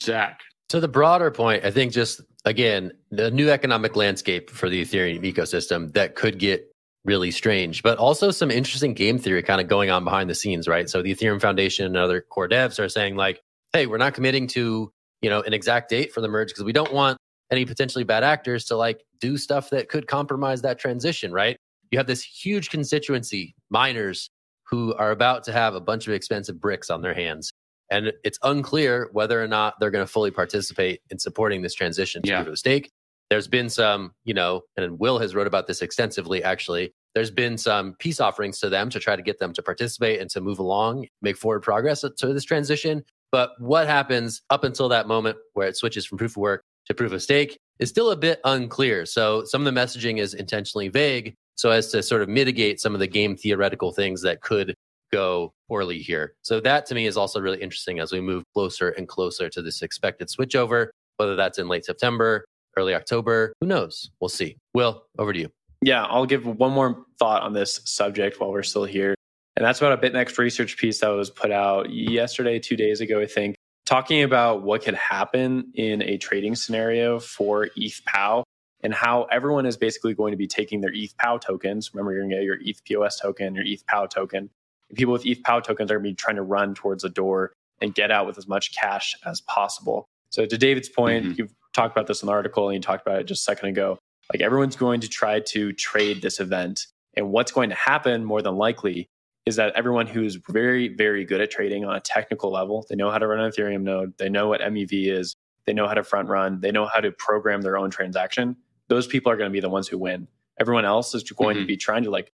Zach. 0.00 0.40
So 0.70 0.80
the 0.80 0.88
broader 0.88 1.30
point, 1.30 1.64
I 1.64 1.70
think 1.70 1.92
just 1.92 2.22
again, 2.44 2.92
the 3.10 3.30
new 3.30 3.50
economic 3.50 3.94
landscape 3.94 4.50
for 4.50 4.68
the 4.68 4.82
Ethereum 4.82 5.22
ecosystem 5.22 5.92
that 5.92 6.14
could 6.14 6.38
get 6.38 6.66
really 7.06 7.30
strange, 7.30 7.82
but 7.82 7.98
also 7.98 8.30
some 8.30 8.50
interesting 8.50 8.92
game 8.92 9.18
theory 9.18 9.42
kind 9.42 9.60
of 9.60 9.68
going 9.68 9.90
on 9.90 10.04
behind 10.04 10.28
the 10.28 10.34
scenes, 10.34 10.68
right? 10.68 10.90
So 10.90 11.02
the 11.02 11.14
Ethereum 11.14 11.40
Foundation 11.40 11.86
and 11.86 11.96
other 11.96 12.20
core 12.20 12.48
devs 12.48 12.78
are 12.78 12.88
saying 12.88 13.16
like, 13.16 13.40
hey, 13.72 13.86
we're 13.86 13.98
not 13.98 14.14
committing 14.14 14.46
to, 14.48 14.92
you 15.22 15.30
know, 15.30 15.40
an 15.40 15.54
exact 15.54 15.88
date 15.88 16.12
for 16.12 16.20
the 16.20 16.28
merge 16.28 16.48
because 16.48 16.64
we 16.64 16.72
don't 16.72 16.92
want 16.92 17.16
any 17.50 17.64
potentially 17.64 18.04
bad 18.04 18.24
actors 18.24 18.64
to 18.66 18.76
like 18.76 19.04
do 19.20 19.36
stuff 19.36 19.70
that 19.70 19.88
could 19.88 20.06
compromise 20.06 20.62
that 20.62 20.78
transition, 20.78 21.32
right? 21.32 21.56
You 21.90 21.98
have 21.98 22.08
this 22.08 22.22
huge 22.22 22.70
constituency, 22.70 23.54
miners, 23.70 24.28
who 24.68 24.92
are 24.94 25.12
about 25.12 25.44
to 25.44 25.52
have 25.52 25.74
a 25.74 25.80
bunch 25.80 26.08
of 26.08 26.12
expensive 26.12 26.60
bricks 26.60 26.90
on 26.90 27.02
their 27.02 27.14
hands. 27.14 27.52
And 27.88 28.12
it's 28.24 28.38
unclear 28.42 29.08
whether 29.12 29.40
or 29.40 29.46
not 29.46 29.74
they're 29.78 29.92
going 29.92 30.04
to 30.04 30.10
fully 30.10 30.32
participate 30.32 31.00
in 31.08 31.20
supporting 31.20 31.62
this 31.62 31.72
transition 31.72 32.22
to 32.22 32.28
yeah. 32.28 32.54
stake. 32.54 32.90
There's 33.30 33.48
been 33.48 33.68
some, 33.68 34.12
you 34.24 34.34
know, 34.34 34.62
and 34.76 34.98
Will 34.98 35.18
has 35.18 35.34
wrote 35.34 35.46
about 35.46 35.66
this 35.66 35.82
extensively, 35.82 36.42
actually. 36.44 36.92
There's 37.14 37.30
been 37.30 37.58
some 37.58 37.94
peace 37.98 38.20
offerings 38.20 38.60
to 38.60 38.68
them 38.68 38.90
to 38.90 39.00
try 39.00 39.16
to 39.16 39.22
get 39.22 39.38
them 39.38 39.52
to 39.54 39.62
participate 39.62 40.20
and 40.20 40.30
to 40.30 40.40
move 40.40 40.58
along, 40.58 41.08
make 41.22 41.36
forward 41.36 41.62
progress 41.62 42.02
to 42.02 42.26
this 42.32 42.44
transition. 42.44 43.04
But 43.32 43.50
what 43.58 43.86
happens 43.86 44.42
up 44.50 44.64
until 44.64 44.88
that 44.90 45.08
moment 45.08 45.38
where 45.54 45.66
it 45.66 45.76
switches 45.76 46.06
from 46.06 46.18
proof 46.18 46.32
of 46.32 46.36
work 46.36 46.62
to 46.86 46.94
proof 46.94 47.12
of 47.12 47.22
stake 47.22 47.58
is 47.78 47.88
still 47.88 48.10
a 48.10 48.16
bit 48.16 48.40
unclear. 48.44 49.04
So 49.06 49.44
some 49.44 49.66
of 49.66 49.74
the 49.74 49.78
messaging 49.78 50.18
is 50.18 50.34
intentionally 50.34 50.88
vague 50.88 51.34
so 51.56 51.70
as 51.70 51.88
to 51.88 52.02
sort 52.02 52.22
of 52.22 52.28
mitigate 52.28 52.80
some 52.80 52.94
of 52.94 53.00
the 53.00 53.06
game 53.06 53.36
theoretical 53.36 53.92
things 53.92 54.22
that 54.22 54.40
could 54.42 54.74
go 55.12 55.52
poorly 55.68 55.98
here. 55.98 56.34
So 56.42 56.60
that 56.60 56.86
to 56.86 56.94
me 56.94 57.06
is 57.06 57.16
also 57.16 57.40
really 57.40 57.60
interesting 57.62 57.98
as 57.98 58.12
we 58.12 58.20
move 58.20 58.44
closer 58.54 58.90
and 58.90 59.08
closer 59.08 59.48
to 59.48 59.62
this 59.62 59.82
expected 59.82 60.28
switchover, 60.28 60.88
whether 61.16 61.34
that's 61.34 61.58
in 61.58 61.68
late 61.68 61.84
September, 61.84 62.44
early 62.76 62.94
October, 62.94 63.52
who 63.60 63.66
knows? 63.66 64.10
We'll 64.20 64.28
see. 64.28 64.56
Will, 64.74 65.04
over 65.18 65.32
to 65.32 65.38
you. 65.38 65.50
Yeah, 65.82 66.04
I'll 66.04 66.26
give 66.26 66.46
one 66.46 66.72
more 66.72 67.04
thought 67.18 67.42
on 67.42 67.52
this 67.52 67.80
subject 67.84 68.40
while 68.40 68.50
we're 68.50 68.62
still 68.62 68.84
here. 68.84 69.14
And 69.56 69.64
that's 69.64 69.80
about 69.80 69.92
a 69.92 70.10
BitMEX 70.10 70.36
research 70.38 70.76
piece 70.76 71.00
that 71.00 71.08
was 71.08 71.30
put 71.30 71.50
out 71.50 71.90
yesterday, 71.90 72.58
two 72.58 72.76
days 72.76 73.00
ago, 73.00 73.20
I 73.20 73.26
think, 73.26 73.56
talking 73.86 74.22
about 74.22 74.62
what 74.62 74.82
could 74.82 74.94
happen 74.94 75.72
in 75.74 76.02
a 76.02 76.18
trading 76.18 76.54
scenario 76.54 77.18
for 77.18 77.68
ETH 77.76 78.02
POW 78.04 78.44
and 78.82 78.92
how 78.92 79.24
everyone 79.24 79.64
is 79.64 79.76
basically 79.76 80.12
going 80.12 80.32
to 80.32 80.36
be 80.36 80.46
taking 80.46 80.80
their 80.80 80.92
ETH 80.92 81.16
POW 81.16 81.38
tokens. 81.38 81.94
Remember, 81.94 82.12
you're 82.12 82.22
going 82.22 82.30
to 82.30 82.36
get 82.36 82.44
your 82.44 82.58
ETH 82.60 82.84
POS 82.84 83.18
token, 83.18 83.54
your 83.54 83.64
ETH 83.64 83.86
POW 83.86 84.06
token. 84.06 84.50
And 84.90 84.98
people 84.98 85.12
with 85.12 85.24
ETH 85.24 85.42
POW 85.42 85.60
tokens 85.60 85.90
are 85.90 85.94
going 85.94 86.04
to 86.04 86.10
be 86.10 86.14
trying 86.14 86.36
to 86.36 86.42
run 86.42 86.74
towards 86.74 87.04
a 87.04 87.08
door 87.08 87.52
and 87.80 87.94
get 87.94 88.10
out 88.10 88.26
with 88.26 88.38
as 88.38 88.46
much 88.46 88.74
cash 88.74 89.14
as 89.24 89.40
possible. 89.40 90.06
So, 90.30 90.44
to 90.44 90.58
David's 90.58 90.88
point, 90.88 91.24
mm-hmm. 91.24 91.34
you've 91.38 91.54
talked 91.76 91.96
about 91.96 92.06
this 92.06 92.22
in 92.22 92.26
the 92.26 92.32
article 92.32 92.68
and 92.68 92.74
you 92.74 92.80
talked 92.80 93.06
about 93.06 93.20
it 93.20 93.24
just 93.24 93.42
a 93.42 93.44
second 93.44 93.68
ago. 93.68 93.98
Like, 94.32 94.42
everyone's 94.42 94.76
going 94.76 95.00
to 95.02 95.08
try 95.08 95.40
to 95.40 95.72
trade 95.72 96.22
this 96.22 96.40
event. 96.40 96.86
And 97.14 97.30
what's 97.30 97.52
going 97.52 97.70
to 97.70 97.76
happen 97.76 98.24
more 98.24 98.42
than 98.42 98.56
likely 98.56 99.08
is 99.46 99.56
that 99.56 99.72
everyone 99.76 100.08
who's 100.08 100.36
very, 100.48 100.88
very 100.88 101.24
good 101.24 101.40
at 101.40 101.50
trading 101.50 101.84
on 101.84 101.94
a 101.94 102.00
technical 102.00 102.50
level, 102.50 102.84
they 102.90 102.96
know 102.96 103.10
how 103.10 103.18
to 103.18 103.26
run 103.28 103.38
an 103.38 103.50
Ethereum 103.50 103.82
node, 103.82 104.18
they 104.18 104.28
know 104.28 104.48
what 104.48 104.60
MEV 104.60 105.12
is, 105.12 105.36
they 105.66 105.72
know 105.72 105.86
how 105.86 105.94
to 105.94 106.02
front 106.02 106.28
run, 106.28 106.60
they 106.60 106.72
know 106.72 106.86
how 106.86 106.98
to 106.98 107.12
program 107.12 107.62
their 107.62 107.78
own 107.78 107.90
transaction. 107.90 108.56
Those 108.88 109.06
people 109.06 109.30
are 109.30 109.36
going 109.36 109.48
to 109.48 109.52
be 109.52 109.60
the 109.60 109.68
ones 109.68 109.86
who 109.86 109.98
win. 109.98 110.26
Everyone 110.58 110.84
else 110.84 111.14
is 111.14 111.22
going 111.22 111.56
mm-hmm. 111.56 111.62
to 111.62 111.66
be 111.66 111.76
trying 111.76 112.02
to 112.04 112.10
like 112.10 112.32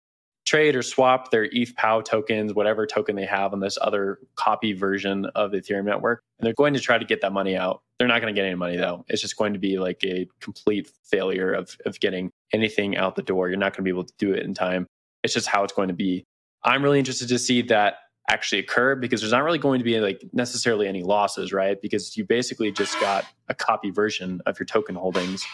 trade 0.46 0.74
or 0.74 0.82
swap 0.82 1.30
their 1.30 1.48
ETH 1.52 1.74
POW 1.76 2.00
tokens, 2.00 2.54
whatever 2.54 2.86
token 2.86 3.16
they 3.16 3.26
have 3.26 3.52
on 3.52 3.60
this 3.60 3.78
other 3.80 4.18
copy 4.36 4.72
version 4.72 5.26
of 5.34 5.50
the 5.50 5.60
Ethereum 5.60 5.84
network. 5.84 6.22
And 6.38 6.46
they're 6.46 6.54
going 6.54 6.74
to 6.74 6.80
try 6.80 6.98
to 6.98 7.04
get 7.04 7.20
that 7.20 7.32
money 7.32 7.56
out. 7.56 7.82
They're 7.98 8.08
not 8.08 8.20
going 8.20 8.34
to 8.34 8.38
get 8.38 8.46
any 8.46 8.54
money 8.54 8.76
though. 8.76 9.04
It's 9.08 9.20
just 9.20 9.36
going 9.36 9.52
to 9.52 9.58
be 9.58 9.78
like 9.78 10.02
a 10.04 10.26
complete 10.40 10.90
failure 11.04 11.52
of, 11.52 11.76
of 11.86 12.00
getting 12.00 12.30
anything 12.52 12.96
out 12.96 13.16
the 13.16 13.22
door. 13.22 13.48
You're 13.48 13.58
not 13.58 13.72
going 13.72 13.84
to 13.84 13.90
be 13.90 13.90
able 13.90 14.04
to 14.04 14.14
do 14.18 14.32
it 14.32 14.44
in 14.44 14.54
time. 14.54 14.86
It's 15.22 15.34
just 15.34 15.46
how 15.46 15.62
it's 15.64 15.72
going 15.72 15.88
to 15.88 15.94
be. 15.94 16.24
I'm 16.64 16.82
really 16.82 16.98
interested 16.98 17.28
to 17.28 17.38
see 17.38 17.62
that 17.62 17.96
actually 18.30 18.60
occur 18.60 18.94
because 18.94 19.20
there's 19.20 19.32
not 19.32 19.44
really 19.44 19.58
going 19.58 19.78
to 19.78 19.84
be 19.84 19.98
like 20.00 20.22
necessarily 20.32 20.86
any 20.86 21.02
losses, 21.02 21.52
right? 21.52 21.80
Because 21.82 22.16
you 22.16 22.24
basically 22.24 22.70
just 22.70 22.98
got 23.00 23.24
a 23.48 23.54
copy 23.54 23.90
version 23.90 24.40
of 24.46 24.58
your 24.58 24.66
token 24.66 24.94
holdings 24.94 25.44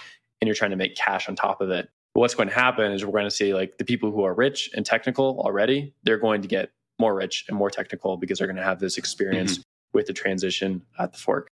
and 0.40 0.46
you're 0.46 0.54
trying 0.54 0.70
to 0.70 0.76
make 0.76 0.94
cash 0.94 1.28
on 1.28 1.34
top 1.34 1.60
of 1.60 1.70
it. 1.70 1.88
But 2.16 2.20
what's 2.20 2.34
going 2.34 2.48
to 2.48 2.54
happen 2.54 2.92
is 2.92 3.04
we're 3.04 3.12
going 3.12 3.24
to 3.24 3.30
see 3.30 3.52
like 3.52 3.76
the 3.76 3.84
people 3.84 4.10
who 4.10 4.24
are 4.24 4.32
rich 4.32 4.70
and 4.74 4.86
technical 4.86 5.38
already, 5.44 5.92
they're 6.02 6.16
going 6.16 6.40
to 6.40 6.48
get 6.48 6.70
more 6.98 7.14
rich 7.14 7.44
and 7.46 7.58
more 7.58 7.68
technical 7.68 8.16
because 8.16 8.38
they're 8.38 8.46
going 8.46 8.56
to 8.56 8.62
have 8.62 8.80
this 8.80 8.96
experience 8.96 9.58
mm-hmm. 9.58 9.62
with 9.92 10.06
the 10.06 10.14
transition 10.14 10.80
at 10.98 11.12
the 11.12 11.18
fork. 11.18 11.46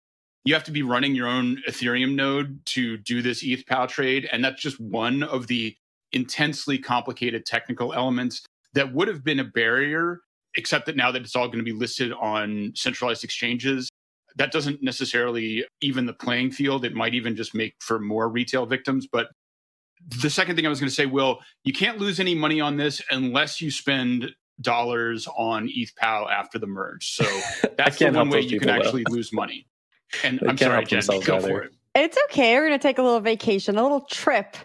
You 0.44 0.54
have 0.54 0.64
to 0.66 0.72
be 0.72 0.84
running 0.84 1.16
your 1.16 1.28
own 1.28 1.64
Ethereum 1.68 2.14
node 2.14 2.64
to 2.68 2.98
do 2.98 3.24
this 3.24 3.42
ETH 3.42 3.66
POW 3.66 3.88
trade. 3.88 4.30
And 4.32 4.46
that's 4.46 4.62
just 4.62 4.80
one 4.80 5.24
of 5.24 5.48
the 5.48 5.76
intensely 6.12 6.78
complicated 6.78 7.44
technical 7.44 7.92
elements 7.96 8.46
that 8.74 8.94
would 8.94 9.08
have 9.08 9.24
been 9.24 9.40
a 9.40 9.44
barrier, 9.44 10.20
except 10.54 10.86
that 10.86 10.96
now 10.96 11.12
that 11.12 11.24
it's 11.24 11.36
all 11.36 11.48
going 11.48 11.58
to 11.58 11.64
be 11.64 11.72
listed 11.72 12.14
on 12.14 12.74
centralized 12.76 13.24
exchanges, 13.24 13.90
that 14.36 14.52
doesn't 14.52 14.84
necessarily 14.84 15.66
even 15.82 16.06
the 16.06 16.14
playing 16.14 16.52
field. 16.52 16.86
It 16.86 16.94
might 16.94 17.16
even 17.16 17.36
just 17.36 17.56
make 17.56 17.74
for 17.80 17.98
more 17.98 18.30
retail 18.30 18.68
victims. 18.68 19.08
But 19.12 19.30
the 20.22 20.30
second 20.30 20.56
thing 20.56 20.66
I 20.66 20.70
was 20.70 20.80
going 20.80 20.90
to 20.90 20.96
say, 20.96 21.06
Will, 21.06 21.40
you 21.64 21.74
can't 21.74 21.98
lose 22.00 22.20
any 22.20 22.36
money 22.36 22.60
on 22.60 22.78
this 22.78 23.02
unless 23.12 23.62
you 23.62 23.72
spend 23.72 24.32
dollars 24.62 25.28
on 25.38 25.70
ETH 25.74 25.96
POW 25.96 26.28
after 26.30 26.60
the 26.60 26.68
merge. 26.68 27.16
So 27.16 27.24
that's 27.78 27.98
the 27.98 28.12
one 28.12 28.30
way 28.30 28.42
you 28.42 28.60
can 28.60 28.70
actually 28.70 29.04
lose 29.10 29.34
money. 29.34 29.68
And 30.24 30.40
they 30.40 30.48
I'm 30.48 30.58
sorry, 30.58 30.86
Jen, 30.86 31.02
go 31.06 31.38
either. 31.38 31.48
for 31.48 31.62
it. 31.64 31.74
It's 31.96 32.18
okay. 32.30 32.56
We're 32.56 32.68
going 32.68 32.80
to 32.80 32.84
take 32.84 32.98
a 32.98 33.04
little 33.04 33.20
vacation, 33.20 33.78
a 33.78 33.84
little 33.84 34.06
trip 34.12 34.56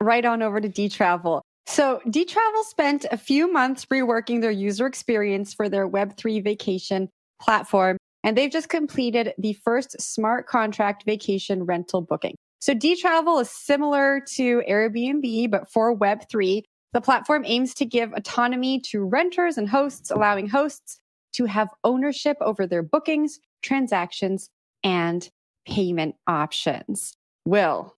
right 0.00 0.24
on 0.24 0.42
over 0.42 0.60
to 0.60 0.68
Dtravel. 0.68 1.42
So, 1.66 2.00
Dtravel 2.06 2.64
spent 2.64 3.06
a 3.12 3.16
few 3.16 3.50
months 3.50 3.86
reworking 3.86 4.40
their 4.40 4.50
user 4.50 4.86
experience 4.86 5.54
for 5.54 5.68
their 5.68 5.88
Web3 5.88 6.42
vacation 6.42 7.08
platform, 7.40 7.98
and 8.24 8.36
they've 8.36 8.50
just 8.50 8.68
completed 8.68 9.32
the 9.38 9.52
first 9.52 10.00
smart 10.00 10.46
contract 10.48 11.04
vacation 11.04 11.64
rental 11.64 12.00
booking. 12.00 12.34
So, 12.62 12.76
Dtravel 12.76 13.42
is 13.42 13.50
similar 13.50 14.20
to 14.34 14.62
Airbnb, 14.70 15.50
but 15.50 15.68
for 15.68 15.98
Web3. 15.98 16.62
The 16.92 17.00
platform 17.00 17.42
aims 17.44 17.74
to 17.74 17.84
give 17.84 18.12
autonomy 18.12 18.78
to 18.82 19.04
renters 19.04 19.58
and 19.58 19.68
hosts, 19.68 20.12
allowing 20.12 20.48
hosts 20.48 21.00
to 21.32 21.46
have 21.46 21.70
ownership 21.82 22.36
over 22.40 22.64
their 22.64 22.84
bookings, 22.84 23.40
transactions, 23.62 24.48
and 24.84 25.28
payment 25.66 26.14
options. 26.28 27.16
Will, 27.44 27.96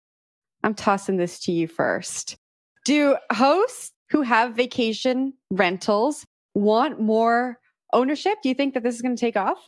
I'm 0.62 0.74
tossing 0.74 1.18
this 1.18 1.40
to 1.40 1.52
you 1.52 1.68
first. 1.68 2.38
Do 2.86 3.18
hosts 3.32 3.92
who 4.08 4.22
have 4.22 4.56
vacation 4.56 5.34
rentals 5.50 6.24
want 6.54 6.98
more 6.98 7.58
ownership? 7.92 8.38
Do 8.42 8.48
you 8.48 8.54
think 8.54 8.72
that 8.72 8.82
this 8.82 8.94
is 8.94 9.02
going 9.02 9.14
to 9.14 9.20
take 9.20 9.36
off? 9.36 9.58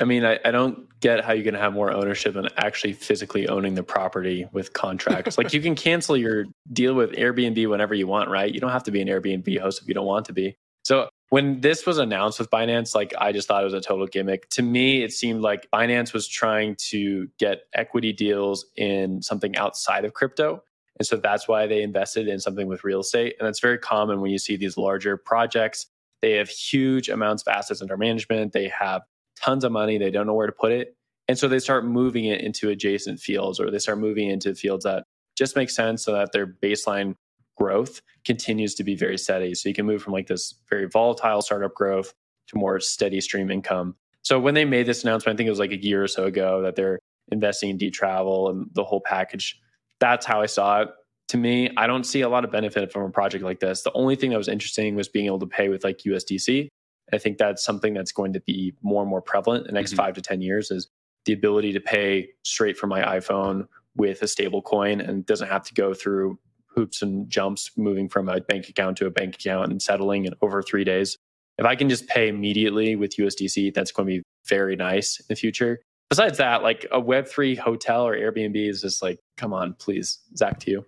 I 0.00 0.04
mean, 0.04 0.24
I, 0.24 0.38
I 0.44 0.50
don't 0.50 0.88
get 1.00 1.24
how 1.24 1.32
you 1.32 1.44
can 1.44 1.54
have 1.54 1.72
more 1.72 1.92
ownership 1.92 2.34
than 2.34 2.48
actually 2.56 2.94
physically 2.94 3.48
owning 3.48 3.74
the 3.74 3.82
property 3.82 4.46
with 4.52 4.72
contracts. 4.72 5.36
like 5.36 5.52
you 5.52 5.60
can 5.60 5.74
cancel 5.74 6.16
your 6.16 6.46
deal 6.72 6.94
with 6.94 7.12
Airbnb 7.12 7.68
whenever 7.68 7.94
you 7.94 8.06
want, 8.06 8.30
right? 8.30 8.52
You 8.52 8.60
don't 8.60 8.70
have 8.70 8.84
to 8.84 8.90
be 8.90 9.00
an 9.00 9.08
Airbnb 9.08 9.60
host 9.60 9.82
if 9.82 9.88
you 9.88 9.94
don't 9.94 10.06
want 10.06 10.26
to 10.26 10.32
be. 10.32 10.56
So 10.84 11.08
when 11.28 11.60
this 11.60 11.86
was 11.86 11.98
announced 11.98 12.38
with 12.38 12.50
Binance, 12.50 12.94
like 12.94 13.14
I 13.18 13.32
just 13.32 13.48
thought 13.48 13.62
it 13.62 13.64
was 13.64 13.74
a 13.74 13.80
total 13.80 14.06
gimmick. 14.06 14.48
To 14.50 14.62
me, 14.62 15.02
it 15.02 15.12
seemed 15.12 15.40
like 15.40 15.68
Binance 15.72 16.12
was 16.12 16.26
trying 16.26 16.76
to 16.90 17.28
get 17.38 17.62
equity 17.74 18.12
deals 18.12 18.66
in 18.76 19.22
something 19.22 19.56
outside 19.56 20.04
of 20.04 20.14
crypto. 20.14 20.62
And 20.98 21.06
so 21.06 21.16
that's 21.16 21.48
why 21.48 21.66
they 21.66 21.82
invested 21.82 22.28
in 22.28 22.38
something 22.38 22.66
with 22.66 22.84
real 22.84 23.00
estate. 23.00 23.36
And 23.38 23.46
that's 23.46 23.60
very 23.60 23.78
common 23.78 24.20
when 24.20 24.30
you 24.30 24.38
see 24.38 24.56
these 24.56 24.76
larger 24.76 25.16
projects. 25.16 25.86
They 26.20 26.32
have 26.32 26.48
huge 26.48 27.08
amounts 27.08 27.42
of 27.46 27.54
assets 27.54 27.82
under 27.82 27.96
management, 27.96 28.52
they 28.52 28.68
have 28.68 29.02
tons 29.40 29.64
of 29.64 29.72
money, 29.72 29.98
they 29.98 30.10
don't 30.10 30.26
know 30.26 30.34
where 30.34 30.46
to 30.46 30.52
put 30.52 30.72
it. 30.72 30.96
And 31.28 31.38
so 31.38 31.48
they 31.48 31.58
start 31.58 31.84
moving 31.84 32.24
it 32.24 32.40
into 32.40 32.68
adjacent 32.68 33.20
fields 33.20 33.60
or 33.60 33.70
they 33.70 33.78
start 33.78 33.98
moving 33.98 34.28
into 34.28 34.54
fields 34.54 34.84
that 34.84 35.04
just 35.36 35.56
make 35.56 35.70
sense 35.70 36.04
so 36.04 36.12
that 36.12 36.32
their 36.32 36.46
baseline 36.46 37.14
growth 37.56 38.00
continues 38.24 38.74
to 38.74 38.84
be 38.84 38.94
very 38.94 39.18
steady. 39.18 39.54
So 39.54 39.68
you 39.68 39.74
can 39.74 39.86
move 39.86 40.02
from 40.02 40.12
like 40.12 40.26
this 40.26 40.54
very 40.68 40.88
volatile 40.88 41.42
startup 41.42 41.74
growth 41.74 42.12
to 42.48 42.56
more 42.56 42.80
steady 42.80 43.20
stream 43.20 43.50
income. 43.50 43.94
So 44.22 44.38
when 44.38 44.54
they 44.54 44.64
made 44.64 44.86
this 44.86 45.04
announcement, 45.04 45.36
I 45.36 45.36
think 45.36 45.46
it 45.46 45.50
was 45.50 45.58
like 45.58 45.72
a 45.72 45.82
year 45.82 46.02
or 46.02 46.08
so 46.08 46.24
ago 46.24 46.62
that 46.62 46.76
they're 46.76 46.98
investing 47.30 47.70
in 47.70 47.78
Dtravel 47.78 48.50
and 48.50 48.66
the 48.72 48.84
whole 48.84 49.00
package. 49.00 49.60
That's 50.00 50.26
how 50.26 50.40
I 50.40 50.46
saw 50.46 50.82
it. 50.82 50.88
To 51.28 51.38
me, 51.38 51.70
I 51.76 51.86
don't 51.86 52.04
see 52.04 52.20
a 52.20 52.28
lot 52.28 52.44
of 52.44 52.50
benefit 52.50 52.92
from 52.92 53.02
a 53.02 53.10
project 53.10 53.42
like 53.42 53.60
this. 53.60 53.82
The 53.82 53.92
only 53.92 54.16
thing 54.16 54.30
that 54.30 54.38
was 54.38 54.48
interesting 54.48 54.94
was 54.94 55.08
being 55.08 55.26
able 55.26 55.38
to 55.38 55.46
pay 55.46 55.68
with 55.68 55.82
like 55.82 55.98
USDC. 55.98 56.68
I 57.12 57.18
think 57.18 57.38
that's 57.38 57.64
something 57.64 57.94
that's 57.94 58.12
going 58.12 58.32
to 58.32 58.40
be 58.40 58.74
more 58.82 59.02
and 59.02 59.10
more 59.10 59.22
prevalent 59.22 59.66
in 59.66 59.74
the 59.74 59.80
next 59.80 59.92
mm-hmm. 59.92 59.98
five 59.98 60.14
to 60.14 60.22
10 60.22 60.40
years 60.40 60.70
is 60.70 60.88
the 61.24 61.32
ability 61.32 61.72
to 61.72 61.80
pay 61.80 62.28
straight 62.42 62.76
from 62.76 62.90
my 62.90 63.02
iPhone 63.18 63.66
with 63.94 64.22
a 64.22 64.28
stable 64.28 64.62
coin 64.62 65.00
and 65.00 65.26
doesn't 65.26 65.48
have 65.48 65.64
to 65.64 65.74
go 65.74 65.94
through 65.94 66.38
hoops 66.74 67.02
and 67.02 67.28
jumps 67.28 67.70
moving 67.76 68.08
from 68.08 68.28
a 68.28 68.40
bank 68.40 68.68
account 68.68 68.96
to 68.96 69.06
a 69.06 69.10
bank 69.10 69.34
account 69.34 69.70
and 69.70 69.80
settling 69.80 70.24
in 70.24 70.32
over 70.40 70.62
three 70.62 70.84
days. 70.84 71.18
If 71.58 71.66
I 71.66 71.76
can 71.76 71.88
just 71.88 72.08
pay 72.08 72.28
immediately 72.28 72.96
with 72.96 73.16
USDC, 73.16 73.74
that's 73.74 73.92
going 73.92 74.08
to 74.08 74.18
be 74.18 74.22
very 74.48 74.74
nice 74.74 75.20
in 75.20 75.26
the 75.28 75.36
future. 75.36 75.80
Besides 76.08 76.38
that, 76.38 76.62
like 76.62 76.86
a 76.90 77.00
Web3 77.00 77.58
hotel 77.58 78.06
or 78.06 78.16
Airbnb 78.16 78.68
is 78.68 78.80
just 78.80 79.02
like, 79.02 79.18
come 79.36 79.52
on, 79.52 79.74
please, 79.74 80.18
Zach, 80.36 80.58
to 80.60 80.70
you. 80.70 80.86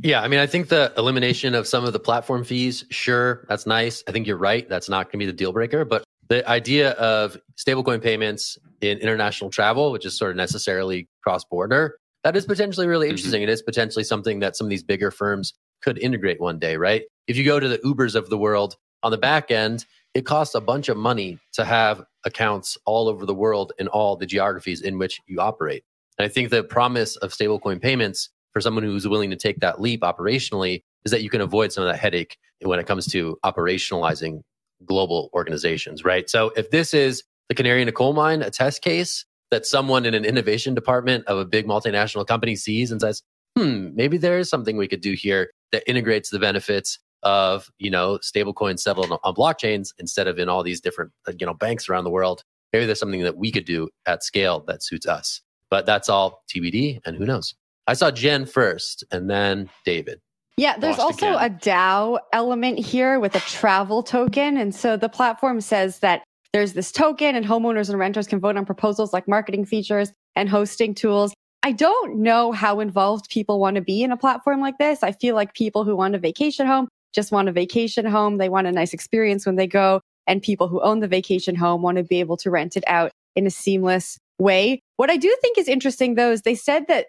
Yeah, 0.00 0.20
I 0.22 0.28
mean, 0.28 0.40
I 0.40 0.46
think 0.46 0.68
the 0.68 0.92
elimination 0.98 1.54
of 1.54 1.66
some 1.66 1.84
of 1.84 1.92
the 1.92 1.98
platform 1.98 2.44
fees, 2.44 2.84
sure, 2.90 3.46
that's 3.48 3.66
nice. 3.66 4.04
I 4.06 4.12
think 4.12 4.26
you're 4.26 4.36
right. 4.36 4.68
That's 4.68 4.88
not 4.88 5.06
going 5.06 5.12
to 5.12 5.18
be 5.18 5.26
the 5.26 5.32
deal 5.32 5.52
breaker. 5.52 5.84
But 5.84 6.04
the 6.28 6.46
idea 6.48 6.90
of 6.92 7.38
stablecoin 7.56 8.02
payments 8.02 8.58
in 8.80 8.98
international 8.98 9.50
travel, 9.50 9.92
which 9.92 10.04
is 10.04 10.16
sort 10.16 10.32
of 10.32 10.36
necessarily 10.36 11.08
cross 11.22 11.44
border, 11.44 11.96
that 12.24 12.36
is 12.36 12.44
potentially 12.44 12.86
really 12.86 13.06
mm-hmm. 13.06 13.12
interesting. 13.12 13.40
Mm-hmm. 13.40 13.50
It 13.50 13.52
is 13.52 13.62
potentially 13.62 14.04
something 14.04 14.40
that 14.40 14.56
some 14.56 14.66
of 14.66 14.70
these 14.70 14.82
bigger 14.82 15.10
firms 15.10 15.54
could 15.82 15.98
integrate 15.98 16.40
one 16.40 16.58
day, 16.58 16.76
right? 16.76 17.04
If 17.26 17.36
you 17.36 17.44
go 17.44 17.58
to 17.58 17.68
the 17.68 17.78
Ubers 17.78 18.14
of 18.14 18.28
the 18.28 18.38
world 18.38 18.76
on 19.02 19.12
the 19.12 19.18
back 19.18 19.50
end, 19.50 19.86
it 20.14 20.26
costs 20.26 20.54
a 20.54 20.60
bunch 20.60 20.88
of 20.88 20.96
money 20.96 21.38
to 21.52 21.64
have 21.64 22.02
accounts 22.24 22.76
all 22.86 23.08
over 23.08 23.24
the 23.24 23.34
world 23.34 23.72
in 23.78 23.88
all 23.88 24.16
the 24.16 24.26
geographies 24.26 24.82
in 24.82 24.98
which 24.98 25.20
you 25.26 25.40
operate. 25.40 25.84
And 26.18 26.24
I 26.24 26.28
think 26.28 26.50
the 26.50 26.64
promise 26.64 27.16
of 27.16 27.32
stablecoin 27.32 27.80
payments 27.80 28.30
for 28.56 28.62
someone 28.62 28.84
who's 28.84 29.06
willing 29.06 29.28
to 29.28 29.36
take 29.36 29.60
that 29.60 29.82
leap 29.82 30.00
operationally 30.00 30.82
is 31.04 31.12
that 31.12 31.22
you 31.22 31.28
can 31.28 31.42
avoid 31.42 31.70
some 31.74 31.84
of 31.84 31.92
that 31.92 31.98
headache 31.98 32.38
when 32.62 32.78
it 32.78 32.86
comes 32.86 33.06
to 33.06 33.36
operationalizing 33.44 34.40
global 34.86 35.28
organizations, 35.34 36.06
right? 36.06 36.30
So 36.30 36.52
if 36.56 36.70
this 36.70 36.94
is 36.94 37.22
the 37.50 37.54
canary 37.54 37.82
in 37.82 37.88
a 37.88 37.92
coal 37.92 38.14
mine, 38.14 38.40
a 38.40 38.48
test 38.48 38.80
case, 38.80 39.26
that 39.50 39.66
someone 39.66 40.06
in 40.06 40.14
an 40.14 40.24
innovation 40.24 40.74
department 40.74 41.26
of 41.26 41.36
a 41.36 41.44
big 41.44 41.66
multinational 41.66 42.26
company 42.26 42.56
sees 42.56 42.90
and 42.90 42.98
says, 42.98 43.22
hmm, 43.58 43.90
maybe 43.94 44.16
there 44.16 44.38
is 44.38 44.48
something 44.48 44.78
we 44.78 44.88
could 44.88 45.02
do 45.02 45.12
here 45.12 45.50
that 45.72 45.82
integrates 45.86 46.30
the 46.30 46.38
benefits 46.38 46.98
of, 47.24 47.68
you 47.78 47.90
know, 47.90 48.18
stablecoins 48.22 48.78
settled 48.78 49.12
on 49.22 49.34
blockchains 49.34 49.90
instead 49.98 50.28
of 50.28 50.38
in 50.38 50.48
all 50.48 50.62
these 50.62 50.80
different, 50.80 51.12
you 51.38 51.44
know, 51.44 51.52
banks 51.52 51.90
around 51.90 52.04
the 52.04 52.10
world. 52.10 52.42
Maybe 52.72 52.86
there's 52.86 53.00
something 53.00 53.22
that 53.22 53.36
we 53.36 53.52
could 53.52 53.66
do 53.66 53.90
at 54.06 54.24
scale 54.24 54.64
that 54.66 54.82
suits 54.82 55.06
us. 55.06 55.42
But 55.70 55.84
that's 55.84 56.08
all 56.08 56.42
TBD 56.50 57.00
and 57.04 57.18
who 57.18 57.26
knows. 57.26 57.54
I 57.86 57.94
saw 57.94 58.10
Jen 58.10 58.46
first 58.46 59.04
and 59.10 59.30
then 59.30 59.70
David. 59.84 60.20
Yeah, 60.56 60.78
there's 60.78 60.98
also 60.98 61.36
again. 61.36 61.52
a 61.52 61.54
DAO 61.54 62.18
element 62.32 62.78
here 62.78 63.20
with 63.20 63.34
a 63.34 63.40
travel 63.40 64.02
token. 64.02 64.56
And 64.56 64.74
so 64.74 64.96
the 64.96 65.08
platform 65.08 65.60
says 65.60 65.98
that 65.98 66.22
there's 66.52 66.72
this 66.72 66.90
token 66.90 67.36
and 67.36 67.44
homeowners 67.44 67.90
and 67.90 67.98
renters 67.98 68.26
can 68.26 68.40
vote 68.40 68.56
on 68.56 68.64
proposals 68.64 69.12
like 69.12 69.28
marketing 69.28 69.66
features 69.66 70.10
and 70.34 70.48
hosting 70.48 70.94
tools. 70.94 71.34
I 71.62 71.72
don't 71.72 72.20
know 72.20 72.52
how 72.52 72.80
involved 72.80 73.28
people 73.28 73.60
want 73.60 73.76
to 73.76 73.82
be 73.82 74.02
in 74.02 74.12
a 74.12 74.16
platform 74.16 74.60
like 74.60 74.78
this. 74.78 75.02
I 75.02 75.12
feel 75.12 75.34
like 75.34 75.52
people 75.52 75.84
who 75.84 75.94
want 75.94 76.14
a 76.14 76.18
vacation 76.18 76.66
home 76.66 76.88
just 77.14 77.32
want 77.32 77.48
a 77.48 77.52
vacation 77.52 78.06
home. 78.06 78.38
They 78.38 78.48
want 78.48 78.66
a 78.66 78.72
nice 78.72 78.92
experience 78.94 79.44
when 79.44 79.56
they 79.56 79.66
go. 79.66 80.00
And 80.26 80.42
people 80.42 80.68
who 80.68 80.80
own 80.80 81.00
the 81.00 81.08
vacation 81.08 81.54
home 81.54 81.82
want 81.82 81.98
to 81.98 82.04
be 82.04 82.20
able 82.20 82.36
to 82.38 82.50
rent 82.50 82.76
it 82.76 82.84
out 82.86 83.10
in 83.34 83.46
a 83.46 83.50
seamless 83.50 84.18
way. 84.38 84.80
What 84.96 85.10
I 85.10 85.16
do 85.16 85.34
think 85.42 85.58
is 85.58 85.68
interesting 85.68 86.14
though 86.14 86.32
is 86.32 86.42
they 86.42 86.54
said 86.54 86.86
that 86.88 87.06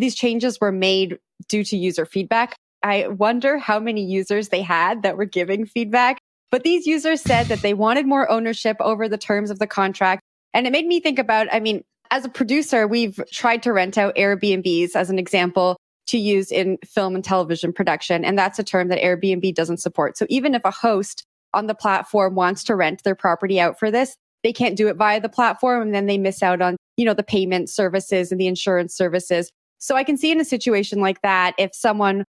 these 0.00 0.14
changes 0.14 0.60
were 0.60 0.72
made 0.72 1.18
due 1.48 1.64
to 1.64 1.76
user 1.76 2.06
feedback. 2.06 2.56
I 2.82 3.08
wonder 3.08 3.58
how 3.58 3.78
many 3.78 4.04
users 4.04 4.48
they 4.48 4.62
had 4.62 5.02
that 5.02 5.16
were 5.16 5.26
giving 5.26 5.66
feedback 5.66 6.18
but 6.50 6.64
these 6.64 6.86
users 6.86 7.22
said 7.22 7.46
that 7.46 7.62
they 7.62 7.74
wanted 7.74 8.06
more 8.06 8.30
ownership 8.30 8.76
over 8.80 9.08
the 9.08 9.18
terms 9.18 9.50
of 9.50 9.58
the 9.58 9.66
contract. 9.66 10.22
And 10.52 10.66
it 10.66 10.72
made 10.72 10.86
me 10.86 11.00
think 11.00 11.18
about, 11.18 11.46
I 11.52 11.60
mean, 11.60 11.84
as 12.10 12.24
a 12.24 12.28
producer, 12.28 12.88
we've 12.88 13.20
tried 13.30 13.62
to 13.62 13.72
rent 13.72 13.96
out 13.96 14.16
Airbnbs 14.16 14.96
as 14.96 15.10
an 15.10 15.18
example 15.18 15.76
to 16.08 16.18
use 16.18 16.50
in 16.50 16.76
film 16.84 17.14
and 17.14 17.22
television 17.22 17.72
production. 17.72 18.24
And 18.24 18.36
that's 18.36 18.58
a 18.58 18.64
term 18.64 18.88
that 18.88 19.00
Airbnb 19.00 19.54
doesn't 19.54 19.78
support. 19.78 20.18
So 20.18 20.26
even 20.28 20.56
if 20.56 20.62
a 20.64 20.72
host 20.72 21.22
on 21.54 21.68
the 21.68 21.74
platform 21.74 22.34
wants 22.34 22.64
to 22.64 22.74
rent 22.74 23.04
their 23.04 23.14
property 23.14 23.60
out 23.60 23.78
for 23.78 23.92
this, 23.92 24.16
they 24.42 24.52
can't 24.52 24.76
do 24.76 24.88
it 24.88 24.96
via 24.96 25.20
the 25.20 25.28
platform. 25.28 25.82
And 25.82 25.94
then 25.94 26.06
they 26.06 26.18
miss 26.18 26.42
out 26.42 26.60
on, 26.60 26.76
you 26.96 27.04
know, 27.04 27.14
the 27.14 27.22
payment 27.22 27.70
services 27.70 28.32
and 28.32 28.40
the 28.40 28.48
insurance 28.48 28.96
services. 28.96 29.52
So 29.80 29.96
I 29.96 30.04
can 30.04 30.16
see 30.16 30.30
in 30.30 30.38
a 30.40 30.44
situation 30.44 31.00
like 31.00 31.22
that, 31.22 31.54
if 31.58 31.74
someone 31.74 32.24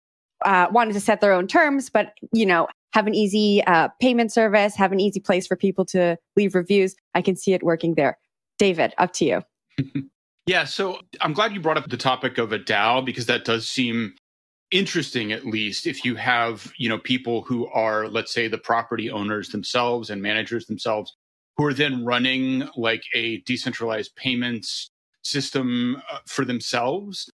uh, 0.44 0.68
wanted 0.70 0.92
to 0.92 1.00
set 1.00 1.20
their 1.20 1.32
own 1.32 1.46
terms, 1.48 1.90
but, 1.90 2.12
you 2.32 2.46
know, 2.46 2.68
have 2.92 3.06
an 3.06 3.14
easy 3.14 3.64
uh, 3.64 3.88
payment 4.00 4.32
service, 4.32 4.76
have 4.76 4.92
an 4.92 5.00
easy 5.00 5.18
place 5.18 5.46
for 5.46 5.56
people 5.56 5.84
to 5.86 6.16
leave 6.36 6.54
reviews. 6.54 6.94
I 7.14 7.22
can 7.22 7.36
see 7.36 7.54
it 7.54 7.62
working 7.62 7.94
there. 7.94 8.18
David, 8.58 8.94
up 8.98 9.12
to 9.14 9.24
you. 9.24 9.42
yeah, 10.46 10.64
so 10.64 11.00
I'm 11.20 11.32
glad 11.32 11.52
you 11.52 11.60
brought 11.60 11.78
up 11.78 11.88
the 11.88 11.96
topic 11.96 12.38
of 12.38 12.52
a 12.52 12.58
DAO 12.58 13.04
because 13.04 13.26
that 13.26 13.44
does 13.44 13.68
seem 13.68 14.14
interesting 14.70 15.32
at 15.32 15.46
least 15.46 15.86
if 15.86 16.04
you 16.04 16.14
have, 16.16 16.70
you 16.76 16.88
know, 16.88 16.98
people 16.98 17.42
who 17.42 17.66
are 17.68 18.08
let's 18.08 18.32
say 18.32 18.48
the 18.48 18.58
property 18.58 19.10
owners 19.10 19.48
themselves 19.48 20.10
and 20.10 20.20
managers 20.20 20.66
themselves 20.66 21.16
who 21.56 21.64
are 21.64 21.72
then 21.72 22.04
running 22.04 22.68
like 22.76 23.02
a 23.14 23.38
decentralized 23.38 24.14
payments 24.16 24.90
system 25.22 26.00
uh, 26.10 26.18
for 26.26 26.44
themselves 26.44 27.30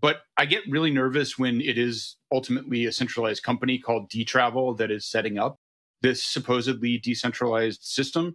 but 0.00 0.22
I 0.36 0.44
get 0.44 0.64
really 0.68 0.90
nervous 0.90 1.38
when 1.38 1.60
it 1.60 1.78
is 1.78 2.16
ultimately 2.32 2.84
a 2.84 2.92
centralized 2.92 3.44
company 3.44 3.78
called 3.78 4.10
Dtravel 4.10 4.76
that 4.78 4.90
is 4.90 5.06
setting 5.06 5.38
up 5.38 5.56
this 6.02 6.24
supposedly 6.24 6.98
decentralized 6.98 7.82
system. 7.84 8.34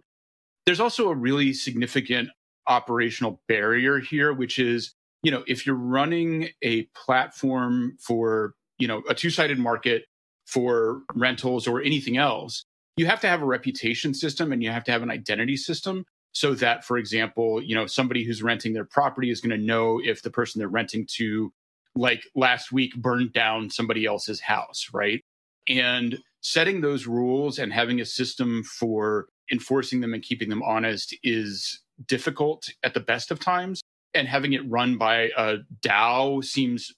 There's 0.64 0.80
also 0.80 1.10
a 1.10 1.14
really 1.14 1.52
significant 1.52 2.30
operational 2.66 3.42
barrier 3.46 3.98
here, 3.98 4.32
which 4.32 4.58
is, 4.58 4.94
you 5.22 5.30
know, 5.30 5.44
if 5.46 5.66
you're 5.66 5.76
running 5.76 6.48
a 6.62 6.84
platform 6.96 7.96
for, 8.00 8.54
you 8.78 8.88
know, 8.88 9.02
a 9.08 9.14
two 9.14 9.30
sided 9.30 9.58
market 9.58 10.04
for 10.46 11.02
rentals 11.14 11.68
or 11.68 11.82
anything 11.82 12.16
else, 12.16 12.64
you 12.96 13.04
have 13.04 13.20
to 13.20 13.28
have 13.28 13.42
a 13.42 13.46
reputation 13.46 14.14
system 14.14 14.50
and 14.50 14.62
you 14.62 14.70
have 14.70 14.84
to 14.84 14.92
have 14.92 15.02
an 15.02 15.10
identity 15.10 15.56
system 15.56 16.04
so 16.32 16.54
that 16.54 16.84
for 16.84 16.96
example 16.98 17.62
you 17.62 17.74
know 17.74 17.86
somebody 17.86 18.24
who's 18.24 18.42
renting 18.42 18.72
their 18.72 18.84
property 18.84 19.30
is 19.30 19.40
going 19.40 19.58
to 19.58 19.64
know 19.64 20.00
if 20.02 20.22
the 20.22 20.30
person 20.30 20.58
they're 20.58 20.68
renting 20.68 21.06
to 21.06 21.52
like 21.94 22.24
last 22.34 22.72
week 22.72 22.94
burned 22.96 23.32
down 23.32 23.70
somebody 23.70 24.04
else's 24.04 24.40
house 24.40 24.88
right? 24.92 25.20
And 25.68 26.18
setting 26.40 26.80
those 26.80 27.06
rules 27.06 27.58
and 27.58 27.72
having 27.72 28.00
a 28.00 28.06
system 28.06 28.62
for 28.64 29.26
enforcing 29.52 30.00
them 30.00 30.14
and 30.14 30.22
keeping 30.22 30.48
them 30.48 30.62
honest 30.62 31.14
is 31.22 31.80
difficult 32.06 32.68
at 32.82 32.94
the 32.94 33.00
best 33.00 33.30
of 33.30 33.38
times 33.38 33.82
and 34.14 34.26
having 34.26 34.52
it 34.52 34.68
run 34.68 34.96
by 34.96 35.30
a 35.36 35.58
dao 35.82 36.42
seems 36.44 36.92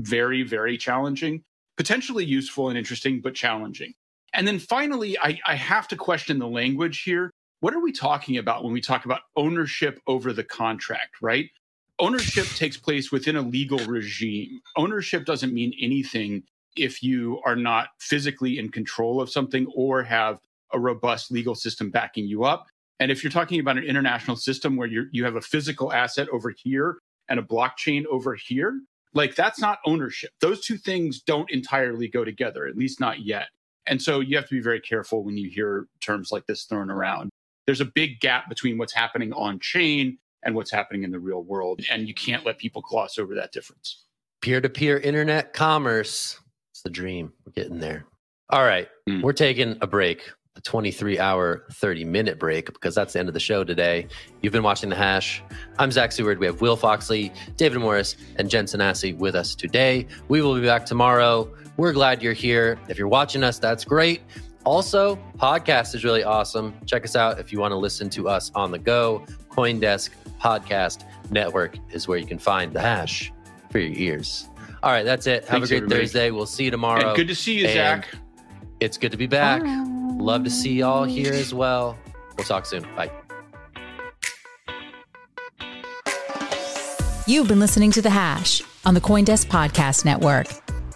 very 0.00 0.42
very 0.42 0.76
challenging 0.76 1.42
potentially 1.76 2.24
useful 2.24 2.68
and 2.68 2.76
interesting 2.76 3.20
but 3.20 3.34
challenging. 3.34 3.94
And 4.34 4.46
then 4.46 4.58
finally 4.58 5.16
I, 5.18 5.38
I 5.46 5.54
have 5.54 5.88
to 5.88 5.96
question 5.96 6.38
the 6.38 6.48
language 6.48 7.02
here 7.02 7.30
what 7.60 7.74
are 7.74 7.80
we 7.80 7.92
talking 7.92 8.36
about 8.36 8.62
when 8.62 8.72
we 8.72 8.80
talk 8.80 9.04
about 9.04 9.22
ownership 9.36 10.00
over 10.06 10.32
the 10.32 10.44
contract, 10.44 11.16
right? 11.20 11.50
Ownership 11.98 12.46
takes 12.54 12.76
place 12.76 13.10
within 13.10 13.36
a 13.36 13.42
legal 13.42 13.78
regime. 13.80 14.60
Ownership 14.76 15.24
doesn't 15.24 15.52
mean 15.52 15.72
anything 15.80 16.44
if 16.76 17.02
you 17.02 17.40
are 17.44 17.56
not 17.56 17.88
physically 17.98 18.58
in 18.58 18.70
control 18.70 19.20
of 19.20 19.28
something 19.30 19.66
or 19.74 20.04
have 20.04 20.38
a 20.72 20.78
robust 20.78 21.32
legal 21.32 21.56
system 21.56 21.90
backing 21.90 22.26
you 22.26 22.44
up. 22.44 22.66
And 23.00 23.10
if 23.10 23.24
you're 23.24 23.32
talking 23.32 23.58
about 23.58 23.78
an 23.78 23.84
international 23.84 24.36
system 24.36 24.76
where 24.76 24.86
you 24.86 25.06
you 25.10 25.24
have 25.24 25.36
a 25.36 25.40
physical 25.40 25.92
asset 25.92 26.28
over 26.32 26.50
here 26.50 26.98
and 27.28 27.40
a 27.40 27.42
blockchain 27.42 28.04
over 28.06 28.34
here, 28.34 28.80
like 29.14 29.34
that's 29.34 29.60
not 29.60 29.78
ownership. 29.84 30.30
Those 30.40 30.64
two 30.64 30.76
things 30.76 31.20
don't 31.20 31.50
entirely 31.50 32.08
go 32.08 32.24
together, 32.24 32.66
at 32.66 32.76
least 32.76 33.00
not 33.00 33.20
yet. 33.20 33.48
And 33.86 34.00
so 34.00 34.20
you 34.20 34.36
have 34.36 34.48
to 34.48 34.54
be 34.54 34.60
very 34.60 34.80
careful 34.80 35.24
when 35.24 35.36
you 35.36 35.48
hear 35.48 35.86
terms 36.00 36.30
like 36.30 36.46
this 36.46 36.64
thrown 36.64 36.90
around. 36.90 37.30
There's 37.68 37.82
a 37.82 37.84
big 37.84 38.20
gap 38.20 38.48
between 38.48 38.78
what's 38.78 38.94
happening 38.94 39.30
on 39.34 39.60
chain 39.60 40.16
and 40.42 40.54
what's 40.54 40.70
happening 40.70 41.02
in 41.02 41.10
the 41.10 41.18
real 41.18 41.42
world. 41.42 41.82
And 41.90 42.08
you 42.08 42.14
can't 42.14 42.46
let 42.46 42.56
people 42.56 42.80
gloss 42.80 43.18
over 43.18 43.34
that 43.34 43.52
difference. 43.52 44.06
Peer 44.40 44.62
to 44.62 44.70
peer 44.70 44.96
internet 44.96 45.52
commerce. 45.52 46.40
It's 46.70 46.80
the 46.80 46.88
dream. 46.88 47.30
We're 47.44 47.52
getting 47.52 47.78
there. 47.78 48.06
All 48.48 48.64
right. 48.64 48.88
Mm. 49.06 49.22
We're 49.22 49.34
taking 49.34 49.76
a 49.82 49.86
break, 49.86 50.30
a 50.56 50.62
23 50.62 51.18
hour, 51.18 51.66
30 51.74 52.06
minute 52.06 52.38
break, 52.38 52.72
because 52.72 52.94
that's 52.94 53.12
the 53.12 53.18
end 53.18 53.28
of 53.28 53.34
the 53.34 53.40
show 53.40 53.64
today. 53.64 54.06
You've 54.40 54.54
been 54.54 54.62
watching 54.62 54.88
The 54.88 54.96
Hash. 54.96 55.42
I'm 55.78 55.92
Zach 55.92 56.12
Seward. 56.12 56.38
We 56.38 56.46
have 56.46 56.62
Will 56.62 56.74
Foxley, 56.74 57.30
David 57.58 57.80
Morris, 57.80 58.16
and 58.36 58.48
Jen 58.48 58.64
Sanasie 58.64 59.14
with 59.14 59.34
us 59.34 59.54
today. 59.54 60.06
We 60.28 60.40
will 60.40 60.54
be 60.54 60.64
back 60.64 60.86
tomorrow. 60.86 61.54
We're 61.76 61.92
glad 61.92 62.22
you're 62.22 62.32
here. 62.32 62.78
If 62.88 62.98
you're 62.98 63.08
watching 63.08 63.44
us, 63.44 63.58
that's 63.58 63.84
great. 63.84 64.22
Also, 64.68 65.16
podcast 65.38 65.94
is 65.94 66.04
really 66.04 66.22
awesome. 66.22 66.74
Check 66.84 67.02
us 67.02 67.16
out 67.16 67.40
if 67.40 67.54
you 67.54 67.58
want 67.58 67.72
to 67.72 67.76
listen 67.76 68.10
to 68.10 68.28
us 68.28 68.52
on 68.54 68.70
the 68.70 68.78
go. 68.78 69.24
Coindesk 69.48 70.10
Podcast 70.38 71.06
Network 71.30 71.78
is 71.90 72.06
where 72.06 72.18
you 72.18 72.26
can 72.26 72.38
find 72.38 72.74
the 72.74 72.80
hash 72.82 73.32
for 73.70 73.78
your 73.78 73.96
ears. 73.98 74.46
All 74.82 74.90
right, 74.90 75.04
that's 75.04 75.26
it. 75.26 75.44
Have 75.44 75.60
Thanks, 75.60 75.68
a 75.68 75.70
great 75.70 75.76
everybody. 75.84 76.00
Thursday. 76.02 76.30
We'll 76.32 76.44
see 76.44 76.64
you 76.64 76.70
tomorrow. 76.70 77.06
And 77.08 77.16
good 77.16 77.28
to 77.28 77.34
see 77.34 77.58
you, 77.58 77.64
and 77.64 77.72
Zach. 77.72 78.08
It's 78.78 78.98
good 78.98 79.10
to 79.10 79.16
be 79.16 79.26
back. 79.26 79.62
Bye. 79.62 79.84
Love 80.18 80.44
to 80.44 80.50
see 80.50 80.74
y'all 80.74 81.04
here 81.04 81.32
as 81.32 81.54
well. 81.54 81.96
We'll 82.36 82.44
talk 82.44 82.66
soon. 82.66 82.82
Bye. 82.94 83.10
You've 87.26 87.48
been 87.48 87.58
listening 87.58 87.90
to 87.92 88.02
The 88.02 88.10
Hash 88.10 88.60
on 88.84 88.92
the 88.92 89.00
Coindesk 89.00 89.46
Podcast 89.46 90.04
Network. 90.04 90.48